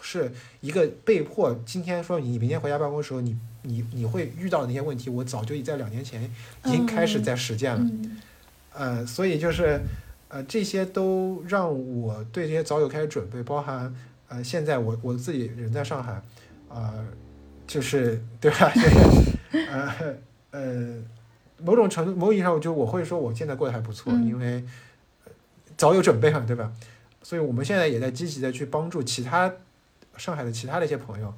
[0.02, 6.24] 是一个被迫，今天说你明天回家办公的时候，你你你会遇到的那些问题，我早就在两年前
[6.66, 7.92] 已经开始在实践了，
[8.74, 9.80] 呃，所以就是
[10.30, 11.70] 呃这些都让
[12.02, 13.94] 我对这些早有开始准备，包含
[14.28, 16.22] 呃现在我我自己人在上海，
[16.70, 17.06] 呃
[17.68, 18.72] 就是对吧？
[19.72, 20.16] 呃
[20.52, 20.96] 呃
[21.60, 24.64] 某种程度某种意义上，就我会说我现在过得还不错，因为
[25.78, 26.72] 早有准备嘛，对吧？
[27.22, 29.54] 所以我们现在也在积极的去帮助其他。
[30.18, 31.34] 上海的其他的一些朋友，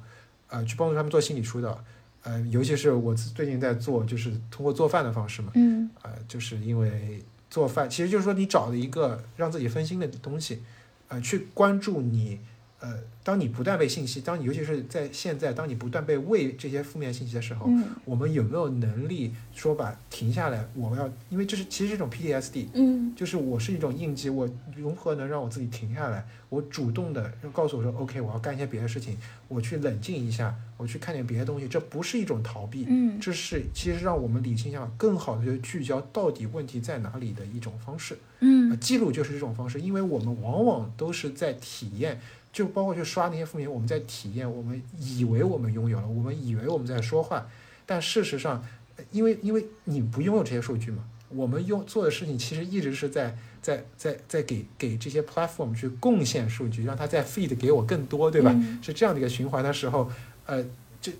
[0.48, 1.82] 呃，去帮助他们做心理疏导，
[2.22, 10.62] 呃，尤其是我最近在做，就是通过做饭的方式嘛，嗯，呃，就是因为做饭，其实就是说你找了一个让自己分心的东西，
[11.08, 12.40] 呃，去关注你。
[12.84, 17.66] 呃，当你不断被信息，当你尤其是在现在，当你不断被喂这些负面信息的时候，
[18.04, 20.68] 我们有没有能力说把停下来？
[20.74, 24.46] 我们要，因为这是其实是一种 PTSD，嗯，就是我是一种应激，我
[24.76, 26.26] 如何能让我自己停下来？
[26.50, 29.16] 我主动的告诉我说，OK，我要干一些别的事情，
[29.48, 42.20] 我去冷静一下，我去看点别的东西，这不是一种逃避，嗯，这是其实让我们理性下更好的去聚焦到底问题在哪里的一种方式，嗯，记录就是这种方式，因为我们往往都是在体验。
[42.54, 47.48] 就包括去刷那些负面，我们在体验，我们以为我们拥有了，我们以为我们在说话，
[47.84, 48.64] 但事实上，
[49.10, 58.54] 因为因为你不拥有这些数据嘛，我们用做的事情其实一直是在在在在给给这些 platform 去贡献数据，让它在 feed 给我更多，对吧？
[58.80, 60.08] 是这样的一个循环的时候，
[60.46, 60.64] 呃，
[61.00, 61.10] 这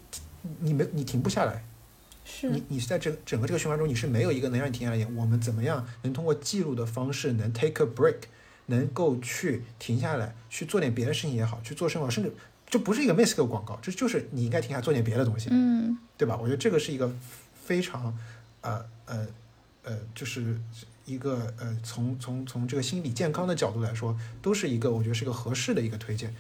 [0.61, 1.65] 你没你停不下来，
[2.25, 5.11] 是你你是在整整个这个循环中，你是没有一个能让你停下来的。
[5.17, 8.29] 我们怎么样能通过记录的方式能 take a break？
[8.67, 12.33] 能够去停下来去做点别的事情也好，去做生活，甚至
[12.67, 16.37] 这不是一个 miss 的广告，这就是你应该停下来做点别的东西，嗯，对吧？
[16.41, 17.13] 我觉得这个是一个
[17.55, 18.17] 非常
[18.63, 19.27] 呃呃
[19.85, 20.59] 呃，就是
[21.05, 26.35] 一个呃从从从这个心理健康的角度来说，都是一个我觉得是一个合适的一个推荐。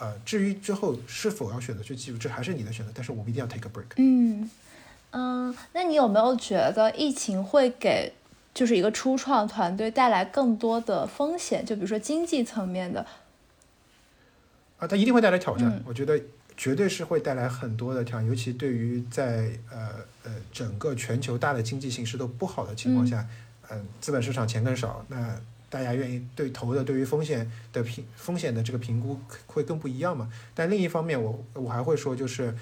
[0.00, 3.94] 呃，至于之后是否要选择去记住，这还是你的选择，但是我们一定要 take a break。
[3.96, 4.50] 嗯
[5.10, 8.12] 嗯，那你有没有觉得疫情会给？
[8.58, 13.06] 就是一个初创团队带来更多的风险，就比如说经济层面的，
[14.80, 15.80] 啊，它一定会带来挑战。
[15.86, 16.20] 我觉得
[16.56, 19.90] 绝对是会带来很多的挑战，尤其对于在呃
[20.24, 23.24] 呃整个全球大的经济形势都不好的情况下，
[23.70, 25.40] 嗯，资本市场钱更少，那
[25.70, 30.28] 大家愿意对投的对于风险的评风险的这个评估会更不一样嘛。
[30.52, 32.52] 但另一方面，我我还会说就是。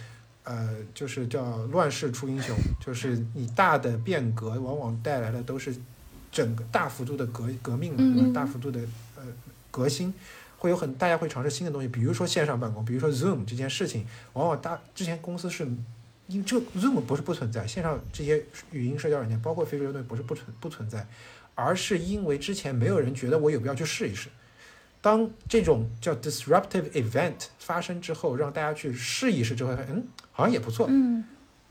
[0.47, 5.75] 呃，就是叫乱世出英雄，就是你大的变革往往带来的都是
[6.31, 8.31] 整个大幅度的革革命嘛，对吧？
[8.33, 8.79] 大幅度的
[9.17, 9.25] 呃
[9.73, 10.15] 革新，
[10.59, 15.67] 会有很大家会尝试新的东西，比如说线上办公，比如说 Zoom 这件事情，往往大之前公司是
[16.29, 21.05] 因为这 Zoom 不是不存在，线上这些语音社交软件，包括非洲东西不是不存不存在，
[21.57, 24.29] 而是因为之前没有人觉得我有必要去试一试。
[25.01, 30.87] 当这种叫 disruptive event 发生之后，让大家去试一试之后，嗯，好像也不错。
[30.91, 31.25] 嗯，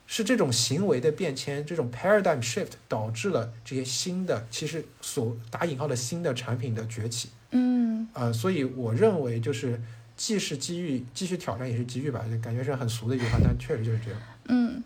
[0.08, 7.30] 是这种行为的变迁，这种 paradigm shift 导致了这些新的，其实所打引号的新的产品的崛起。
[7.52, 9.82] 嗯，呃，所以我认为就是
[10.16, 14.22] 既是机遇，继续挑战也是机遇吧，就感觉是很俗的一句话，但确实就是这样。
[14.46, 14.84] 嗯，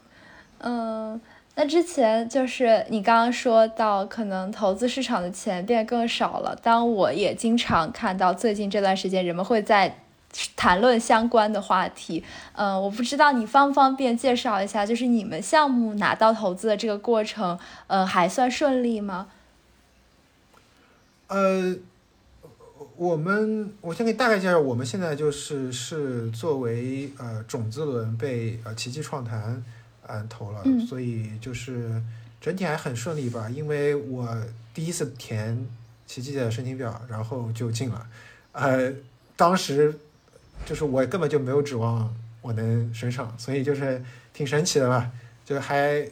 [0.59, 1.21] 嗯。
[1.61, 6.57] 那之前就是你刚刚说到，可能投资市场的钱变更少了。
[6.63, 9.97] 当我也经常看到最近这段时间人们会在
[10.55, 12.23] 谈论相关的话题。
[12.53, 19.27] 嗯，我不知道你方不方便介绍一下，就是你们项目拿到投资的这个过程，嗯，还算顺利吗？
[21.27, 21.75] 呃，
[22.95, 29.61] 我们我先给大概介绍，我们现在就是是作为呃种子轮被呃奇迹创坛
[30.09, 30.79] 嗯投了，嗯。
[30.85, 32.01] 所以就是
[32.41, 34.35] 整体还很顺利吧，因为我
[34.73, 35.67] 第一次填
[36.07, 38.07] 奇迹的申请表，然后就进了，
[38.51, 38.91] 呃，
[39.35, 39.93] 当时
[40.65, 44.03] 就是我根本就没有指望我能升上，所以就是
[44.33, 45.11] 挺神奇的吧，
[45.45, 46.07] 就还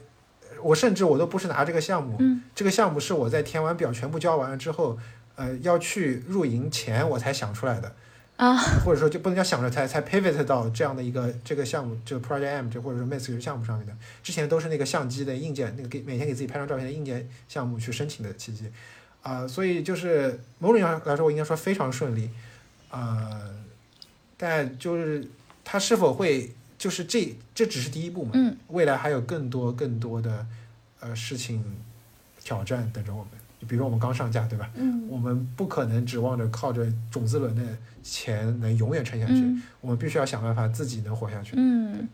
[0.62, 2.44] 我甚至我都不是拿这个项目，嗯。
[2.54, 4.98] 这个项目是我在填完表全部交完了之后，
[5.36, 7.96] 呃，要去入营前我才想出来的，
[8.38, 8.56] 啊，
[8.86, 13.94] 或者说就不能叫想着才才 pivot 到这样的一个这个项目，就 Project M 这或者说 Max 这个项目上面的。
[14.22, 18.72] 之前都是那个相机的硬件，那个给每天给自己拍张照片的硬件项目去申请的契机，
[19.24, 22.30] 啊、所以就是某种意义上来说，我应该说非常顺利，
[22.92, 23.42] 啊、
[24.38, 25.28] 但就是
[25.66, 28.56] 它是否会就是这这只是第一步嘛，嗯。
[28.68, 30.46] 未来还有更多更多的
[31.00, 31.64] 呃事情
[32.44, 33.32] 挑战等着我们。
[33.68, 34.70] 比如我们刚上架，对吧？
[34.76, 37.64] 嗯我们不可能指望着靠着种子轮的
[38.04, 41.54] 钱能永远撑下去，嗯我们必须要想办法自己能活下去。
[41.58, 42.08] 嗯。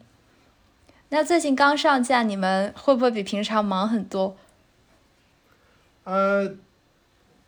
[1.10, 4.36] 那最近刚上架，你们会不会比平常忙很多？
[6.06, 6.56] 呃，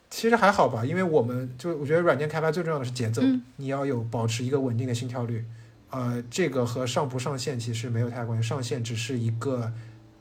[0.09, 5.43] 其实还好吧，因为我们就我觉得软件开发最重要的是节奏，嗯你要有保持一个稳定的心跳率。
[5.89, 9.72] 呃，这个和上不上线其实没有太大关系，上线只是一个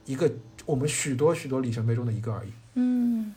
[0.07, 0.31] 一个
[0.65, 2.49] 我们许多许多里程碑中的一个而已。
[2.75, 3.35] 嗯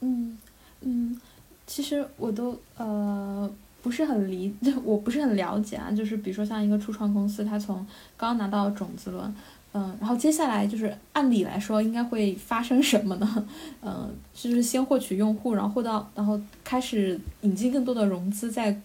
[0.00, 0.36] 嗯
[0.82, 1.20] 嗯，
[1.66, 3.50] 其实我都呃
[3.82, 4.54] 不是很理，
[4.84, 5.90] 我不是很了解啊。
[5.90, 7.86] 就是比如说像一个初创公司，它从
[8.16, 9.34] 刚拿到种子轮，
[9.72, 13.46] 嗯、然后接下来就是按理来说应该会发生什么呢？
[13.82, 18.80] 嗯、就是先获取用户，然后获到，然后开始引进更多的融资，再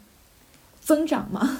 [0.80, 1.60] 增长嘛。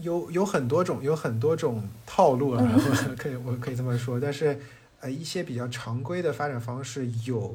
[0.00, 2.62] 有有很多种，有很多种套路啊，
[3.10, 4.20] 我可以我可以这么说。
[4.20, 4.56] 但是，
[5.00, 7.52] 呃，一些比较常规的发展方式有，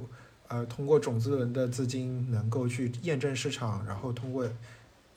[0.54, 4.48] 呃，通过种子轮的资金能够去验证市场，然后通过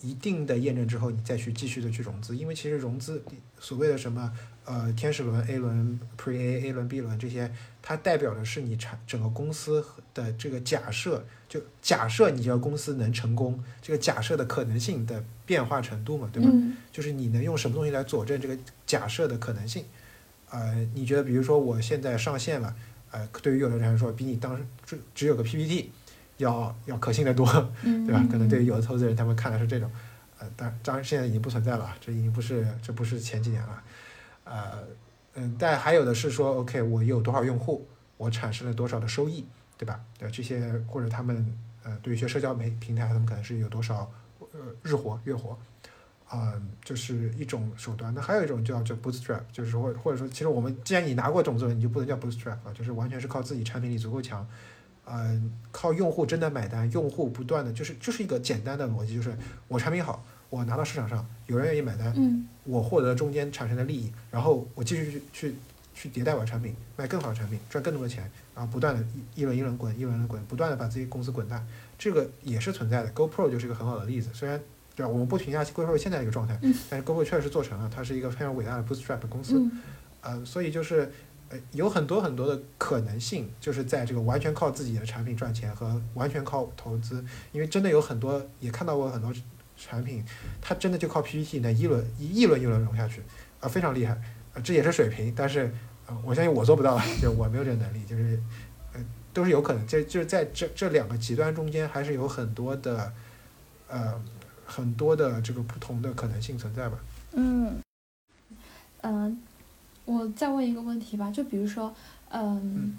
[0.00, 2.34] 一定的验证之后，你再去继续的去融资。
[2.34, 3.22] 因为其实融资
[3.60, 4.32] 所谓的什么
[4.64, 7.52] 呃天使轮、A 轮、Pre A、A 轮、B 轮这些，
[7.82, 9.84] 它代表的是你产整个公司
[10.14, 16.48] 的这个假设，就假设你这个公司能成功，这个假设的可能性的变化程度嘛，对吧？
[16.50, 18.56] 嗯就是你能用什么东西来佐证这个
[18.86, 19.84] 假设的可能性？
[20.48, 22.74] 呃，你觉得比如说我现在上线了，
[23.16, 25.90] 呃，对于有的人来说，比你当时只只有个 PPT
[26.36, 27.46] 要要可信的多，
[27.82, 28.22] 嗯，对吧？
[28.30, 29.90] 可能对于有的投资人，他们看的是这种，
[30.38, 33.82] 呃，当当然现在已经不存在了啊，这已经不是这不是前几年了，
[34.44, 34.84] 呃，
[35.36, 37.88] 嗯，但还有的是说，OK，我有多少用户，
[38.18, 39.46] 我产生了多少的收益，
[39.78, 39.98] 对吧？
[40.18, 44.12] 对这些或者他们呃，对于一些社交媒平台，他们可能是有多少
[44.52, 45.58] 呃日活、月活。
[46.28, 46.52] 啊、
[46.84, 48.12] 就是一种手段。
[48.12, 54.46] 那还有一种叫叫 bootstrap，就是说或或者说，其实我们既然你拿过种子了，你就不能叫 bootstrap 了，就是完全是靠自己产品力足够强，
[55.04, 55.40] 呃，
[55.70, 59.36] 靠用户真的买单，用户不断的就是就是一个简单的逻辑，就是
[59.68, 65.54] 我产品好，我拿到市场上有人愿意买单，嗯我获得中间产生的利益，然后我继续去去
[65.94, 69.00] 去迭代我的产品，卖更好的产品，赚更多的钱，然后不断的
[69.34, 71.64] 一一轮一轮滚，一轮一轮滚，不断的把自己公司滚大，
[71.96, 73.12] 这个也是存在的。
[73.12, 74.60] GoPro 就是一个很好的例子，虽然
[74.96, 76.74] 对吧，我们不评价 GoPro 现在这个状态，嗯。
[76.90, 79.82] 但是 GoPro 确实是做成了，它是一个非常伟大的 Bootstrap 公司，嗯。
[80.22, 81.12] 呃，所以就是
[81.50, 89.32] 呃有很多很多的可能性，就是在这个完全靠自己的产品赚钱和完全靠投资，因为真的有很多也看到过很多
[89.76, 90.24] 产品，
[90.60, 93.22] 它真的就靠 PPT 那一轮一一轮一轮融下去，
[93.60, 94.18] 啊、非常厉害，
[94.54, 95.70] 呃，这也是水平，但是
[96.06, 98.40] 呃，我相信我做不到，就我没有这个能力，就是
[98.94, 99.00] 呃
[99.32, 103.12] 都是有可能，就就是在这这两个极端中间还是有很多的
[103.88, 104.20] 呃
[104.66, 106.98] 很多的这个不同的可能性存在吧。
[107.32, 107.76] 嗯
[109.02, 109.38] 嗯，
[110.04, 111.94] 我再问一个问题吧，就比如说，
[112.30, 112.98] 嗯嗯，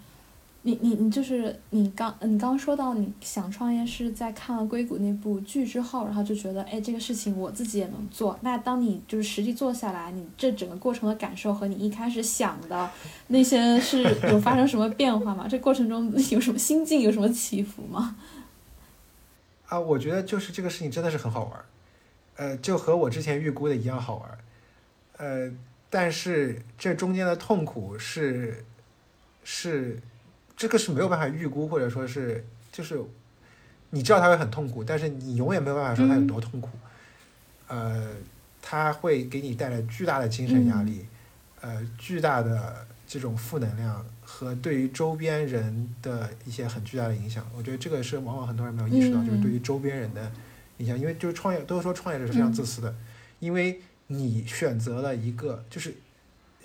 [0.61, 8.37] 你你你就是你刚你刚刚说到你想创业是在看了硅谷那部剧之后，然后就觉得哎这个事情我自己也能做。
[8.41, 12.89] 那当你就是实际做下来，你这整个过程的感受和你一开始想的
[13.27, 15.47] 那些是有发生什么变化吗？
[15.47, 18.15] 这过程中有什么心境有什么起伏吗？
[19.67, 21.65] 啊，我觉得就是这个事情真的是很好玩儿，
[22.35, 24.37] 呃，就和我之前预估的一样好玩儿，
[25.17, 25.51] 呃，
[25.89, 28.63] 但是这中间的痛苦是
[29.43, 29.99] 是
[30.55, 32.99] 这个是没有办法预估，或者说是就是
[33.89, 36.69] 你知道他会很痛苦，但是你永远没有办法说他有多痛苦，
[37.67, 38.09] 呃，
[38.61, 41.05] 它会给你带来巨大的精神压力，
[41.61, 50.29] 呃，巨大的这种负能量和对于周边人的一些很巨大的影响，我觉得这个是往往很多人没有意识到，就是对于周边人的
[50.79, 52.93] 影响，因为就是创业都说创业者是非常自私的，
[53.39, 55.95] 因为你选择了一个就是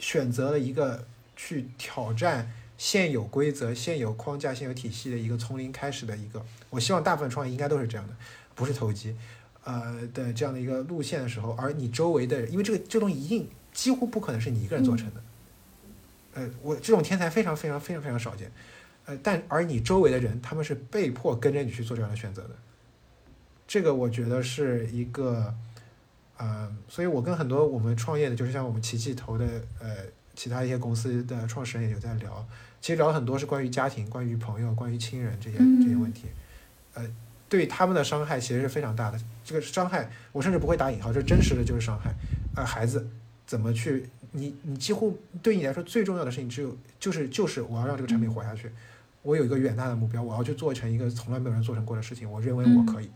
[0.00, 1.06] 选择了一个
[1.36, 8.14] 去挑战现有规则、现有框架、现有体系的一个从零开始的一个，我希望大部分创业应该都是这样的，
[8.56, 9.14] 不是投机，
[9.62, 15.22] 呃的这样的一个路线的时候，而你周围的人，因为这个这东西一定几乎不可能是你一个人做成的，
[16.34, 18.50] 呃，我这种天才非常非常非常非常少见，
[19.06, 22.50] 呃，但而你周围的人，他们是被迫跟着你去做这样的选择的，
[23.66, 25.54] 这个我觉得是一个。
[26.44, 29.44] 嗯，所以我跟很多我们创业的，就是像我们奇迹投的，
[29.78, 29.94] 呃，
[30.34, 32.44] 其他一些公司的创始人也有在聊，
[32.80, 36.26] 其实聊很多是关于家庭、关于朋友、关于亲人这些这些问题，
[36.94, 37.08] 呃，
[37.48, 39.20] 对他们的伤害其实是非常大的。
[39.44, 42.12] 这个伤害，我甚至不会打引号，这真实的就是伤害。
[42.56, 43.08] 呃，孩子
[43.46, 44.08] 怎么去？
[44.32, 48.70] 你你几乎对你来说最重要的事情，只有就是就是我要让这个产品活下去，
[49.22, 53.10] 我有一个远大的目标，我要去做成一个从来没有人做成过的事情，我认为我可以。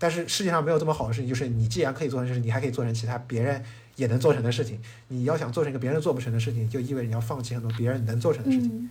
[0.00, 3.62] 但是世界上没有这么好的事情，就是你既然可以做成事情，你还可以做成其他别人
[3.94, 4.80] 也能做成的事情。
[5.08, 8.90] 你要想做成一个别人做不成的事情，就意味着你要放弃很多别人能做成的事情。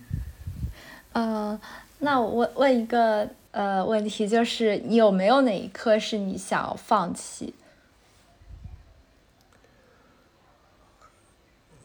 [1.12, 1.58] 呃，
[1.98, 7.52] 那我问问一个呃问题，就是你有没有哪一刻是你想要放弃？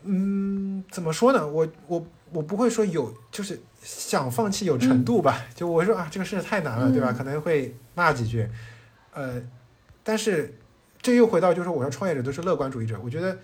[0.04, 1.48] 嗯，怎么说呢？
[1.48, 5.46] 我我我不会说有，就是想放弃有程度吧。
[5.54, 7.12] 就我说啊，这个事太难了，对吧？
[7.12, 8.50] 可能会骂几句。
[9.14, 9.42] 呃，
[10.04, 10.58] 但是
[11.02, 13.38] 这又回到就是我说创业者都是乐观主义者，我觉得，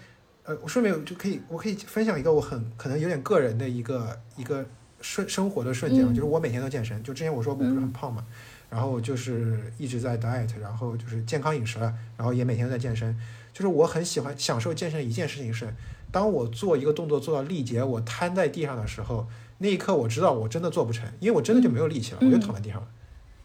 [0.44, 4.66] 呃，我顺便就可以我可以分享一个我很可能有点个人的一个一个
[5.02, 8.26] 瞬生活的瞬间，就是我每天都健身，就之前我说我不是很胖嘛，
[8.70, 13.16] 然后就是一直在 diet，然后就是健康饮食了，然后也每天都在健身，
[13.54, 15.74] 就是我很喜欢享受健身的一件事情是，
[16.12, 19.28] 当我做一个动作做到力竭，我瘫在地上的时候，
[19.58, 22.88] 那一刻我知道我真的做不成，因为我真的就没有力气了，我就躺在地上了。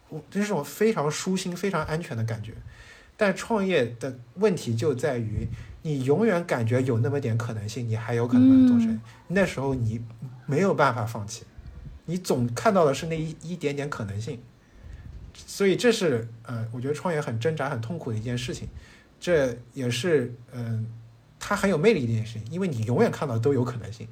[0.09, 2.53] 我这是种非常舒心、非常安全的感觉，
[3.17, 5.49] 但创业的问题就在于，
[5.83, 9.01] 你永远感觉有那么点可能性，你还有可能把它做成。
[9.29, 10.05] 那时候你
[10.47, 11.45] 没有办法放弃，
[12.05, 14.39] 你总看到的是那一一点点可能性。
[15.35, 18.69] 所以这是呃，我觉得创业很挣扎、很痛苦的一件事情。
[19.19, 20.87] 这也是嗯，
[21.45, 24.07] 它很有魅力的一件事情，因为你永远看到都有可能性，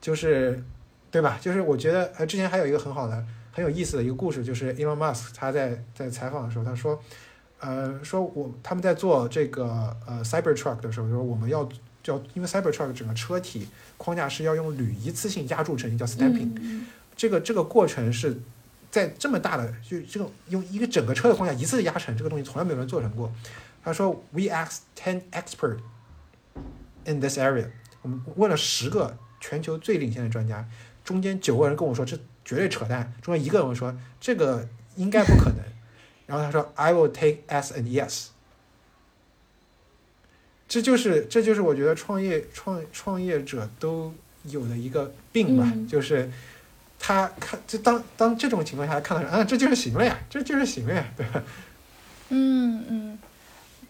[0.00, 0.62] 就是
[1.10, 1.36] 对吧？
[1.40, 3.26] 就是我觉得呃，之前还有一个很好的。
[3.50, 7.02] 很有意思的一个故事，就是 Elon Musk 他在在采访的时候，他说，
[7.58, 11.68] 呃，说我他们在做这个呃 Cybertruck 的时候，说我们要
[12.00, 16.52] 叫，因为 Cybertruck 整个车体框架是要用铝一次性压铸成型，叫 stamping，
[17.16, 18.38] 这个这个过程是
[18.92, 23.32] 在这么大的就这个用一个整个车的框架一次压成，这个东西从来没有人做成过。
[23.82, 25.78] 他说，We asked ten expert
[27.08, 27.66] in this area，
[28.02, 30.68] 我们问了十个全球最领先的专家，
[31.04, 32.18] 中间九个人跟我说这。
[32.44, 33.12] 绝对扯淡！
[33.20, 34.66] 中间一个人说这个
[34.96, 35.58] 应该不可能，
[36.24, 38.28] 然后他说 I will take as and yes。
[40.66, 44.14] 这就是这就是我觉得创业创创业者都
[44.44, 46.30] 有的一个病吧，就是
[46.98, 51.42] 他看就当当这种情况下看到啊，这就是行了呀，这就是行了呀，对吧？
[52.30, 53.18] 嗯嗯，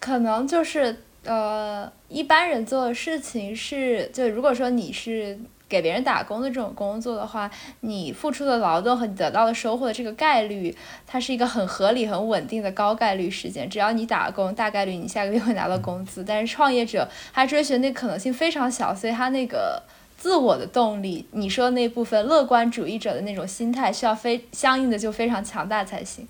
[0.01, 5.39] 可能就是呃，一般人做的事情是，就如果说你是。
[5.69, 7.47] 给别人打工的这种工作的话，
[7.81, 10.75] 你付出的劳动和你得到的收获的这个概率，
[11.05, 13.69] 它是一个很合理、很稳定的高概率事件。
[13.69, 16.23] 只要你打工，大概率你下个月会拿到工资。
[16.23, 19.83] 但是创业者他追寻那可能性非常小，所以他那个
[20.17, 26.27] 自我的动力，你说那部分乐观主义者的那种心态，需要非相应的就非常强大才行。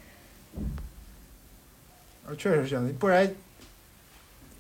[2.28, 3.34] 呃，确实是这样，不然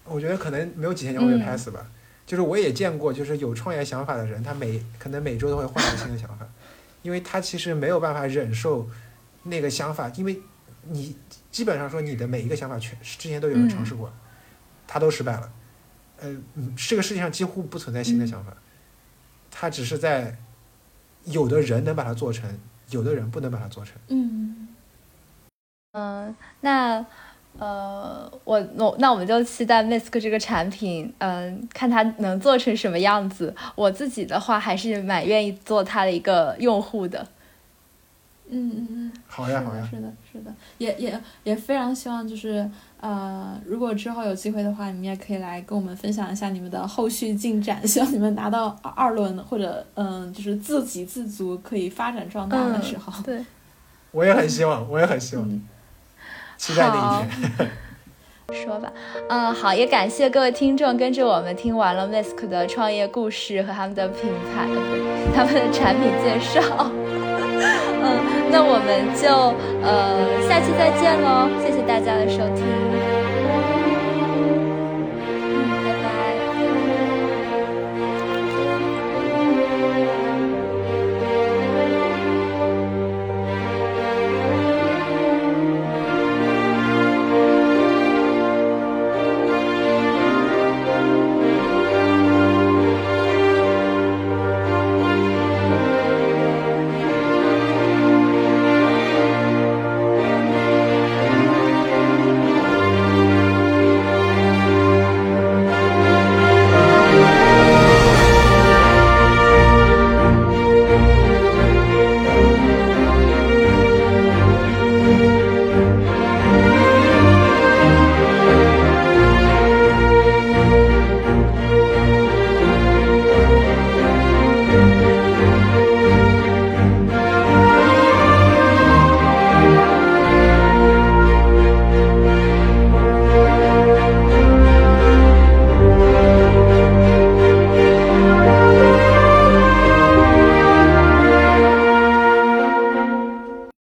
[0.09, 1.85] 我觉得可能没有几天就会被拍死吧。
[2.25, 6.47] 就是我也见过，就是有创业想法的人，他每可能每周都会换一个新的想法，
[7.01, 8.87] 因为他其实没有办法忍受
[9.43, 10.39] 那个想法，因为
[10.83, 11.17] 你
[11.49, 14.13] 基本上说你的每一个想法全之前都有人尝试过，
[14.85, 15.51] 他都失败了，
[16.19, 16.37] 呃，
[16.77, 18.53] 这个世界上几乎不存在新的想法，
[19.49, 20.37] 他只是在
[21.23, 22.59] 有的人能把它做成，
[22.91, 23.95] 有的人不能把它做成。
[24.09, 24.67] 嗯
[25.93, 27.03] 嗯，那。
[27.57, 33.53] 呃，我我那我们就期待 Misk 这个产品，嗯，看它能做成什么样子。
[33.75, 37.27] 我自己的话还是蛮愿意做它的一个用户的。
[38.51, 42.67] 嗯嗯嗯，好呀好呀，是的，是的，也也也非常希望就是
[42.99, 47.79] 呃，如果之后有机会的话，你们也可以来跟我们分享一下你们的后续进展。
[47.87, 53.21] 希望你们拿到二轮或者嗯，就是自给自足，可以发展壮大的时候。
[53.21, 53.45] 对，
[54.09, 55.61] 我也很希望，我也很希望。
[56.59, 57.71] 期待那一天。
[58.51, 58.91] 说吧，
[59.29, 64.67] 嗯，好，也感谢各位听众跟着我们听完了 Mask 的创业故事和他们的品牌、
[65.35, 66.59] 他们的产品介绍。
[68.01, 69.53] 嗯，那我们就
[69.83, 72.88] 呃下期再见喽，谢谢大家的收听。